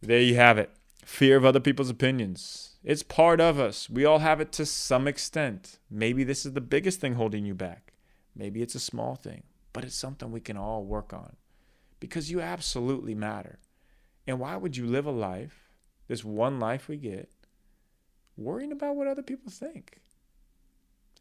There 0.00 0.20
you 0.20 0.36
have 0.36 0.56
it. 0.56 0.70
Fear 1.04 1.36
of 1.36 1.44
other 1.44 1.60
people's 1.60 1.90
opinions. 1.90 2.76
It's 2.82 3.02
part 3.02 3.38
of 3.38 3.60
us. 3.60 3.90
We 3.90 4.06
all 4.06 4.20
have 4.20 4.40
it 4.40 4.50
to 4.52 4.64
some 4.64 5.06
extent. 5.06 5.78
Maybe 5.90 6.24
this 6.24 6.46
is 6.46 6.54
the 6.54 6.62
biggest 6.62 7.00
thing 7.00 7.14
holding 7.14 7.44
you 7.44 7.54
back. 7.54 7.92
Maybe 8.34 8.62
it's 8.62 8.74
a 8.74 8.80
small 8.80 9.14
thing, 9.14 9.42
but 9.74 9.84
it's 9.84 9.94
something 9.94 10.32
we 10.32 10.40
can 10.40 10.56
all 10.56 10.84
work 10.84 11.12
on 11.12 11.36
because 12.00 12.30
you 12.30 12.40
absolutely 12.40 13.14
matter. 13.14 13.58
And 14.26 14.40
why 14.40 14.56
would 14.56 14.74
you 14.74 14.86
live 14.86 15.04
a 15.04 15.10
life, 15.10 15.68
this 16.08 16.24
one 16.24 16.58
life 16.58 16.88
we 16.88 16.96
get, 16.96 17.30
worrying 18.36 18.72
about 18.72 18.96
what 18.96 19.06
other 19.06 19.22
people 19.22 19.50
think? 19.50 20.00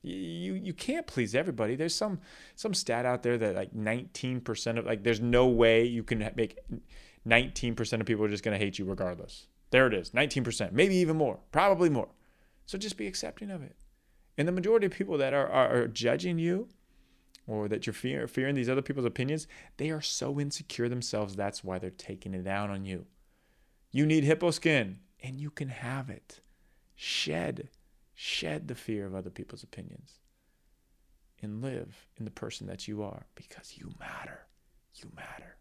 you 0.04 0.54
you 0.54 0.73
can't 0.73 1.08
please 1.08 1.34
everybody. 1.34 1.76
There's 1.76 1.95
some 1.95 2.19
some 2.56 2.73
stat 2.73 3.06
out 3.06 3.23
there 3.23 3.38
that 3.38 3.56
like 3.56 3.73
19% 3.73 4.78
of 4.78 4.86
like 4.86 5.04
there's 5.04 5.21
no 5.21 5.47
way 5.47 5.86
you 5.86 6.04
can 6.04 6.30
make 6.36 6.60
19% 7.28 7.99
of 7.99 8.06
people 8.06 8.26
are 8.26 8.30
just 8.30 8.43
going 8.43 8.58
to 8.58 8.63
hate 8.63 8.78
you 8.78 8.86
regardless. 8.86 9.47
There 9.71 9.88
it 9.88 9.93
is, 9.93 10.12
19%, 10.12 10.71
maybe 10.71 10.95
even 10.97 11.17
more, 11.17 11.39
probably 11.52 11.89
more. 11.89 12.10
So 12.65 12.78
just 12.78 12.97
be 12.97 13.08
accepting 13.08 13.49
of 13.49 13.63
it. 13.63 13.76
And 14.38 14.47
the 14.47 14.52
majority 14.52 14.86
of 14.86 14.91
people 14.91 15.17
that 15.17 15.34
are, 15.34 15.47
are, 15.47 15.76
are 15.76 15.88
judging 15.88 16.38
you 16.38 16.67
or 17.47 17.67
that 17.67 17.88
you're 17.88 17.93
fear, 17.93 18.28
fearing 18.28 18.56
these 18.56 18.69
other 18.69 18.82
people's 18.82 19.06
opinions, 19.06 19.47
they 19.78 19.89
are 19.89 20.02
so 20.02 20.39
insecure 20.39 20.89
themselves. 20.89 21.36
That's 21.36 21.63
why 21.63 21.80
they're 21.80 21.89
taking 21.89 22.34
it 22.34 22.43
down 22.43 22.69
on 22.69 22.86
you. 22.86 23.06
You 23.91 24.06
need 24.06 24.23
hippo 24.23 24.52
skin, 24.52 24.99
and 25.21 25.39
you 25.39 25.49
can 25.49 25.69
have 25.69 26.10
it. 26.10 26.39
Shed 27.04 27.68
Shed 28.16 28.70
the 28.70 28.76
fear 28.76 29.06
of 29.06 29.13
other 29.13 29.30
people's 29.30 29.63
opinions 29.63 30.20
and 31.42 31.62
live 31.62 32.08
in 32.16 32.24
the 32.24 32.32
person 32.32 32.66
that 32.68 32.88
you 32.88 33.04
are 33.04 33.26
because 33.36 33.74
you 33.76 33.94
matter. 34.00 34.48
You 34.96 35.12
matter. 35.13 35.58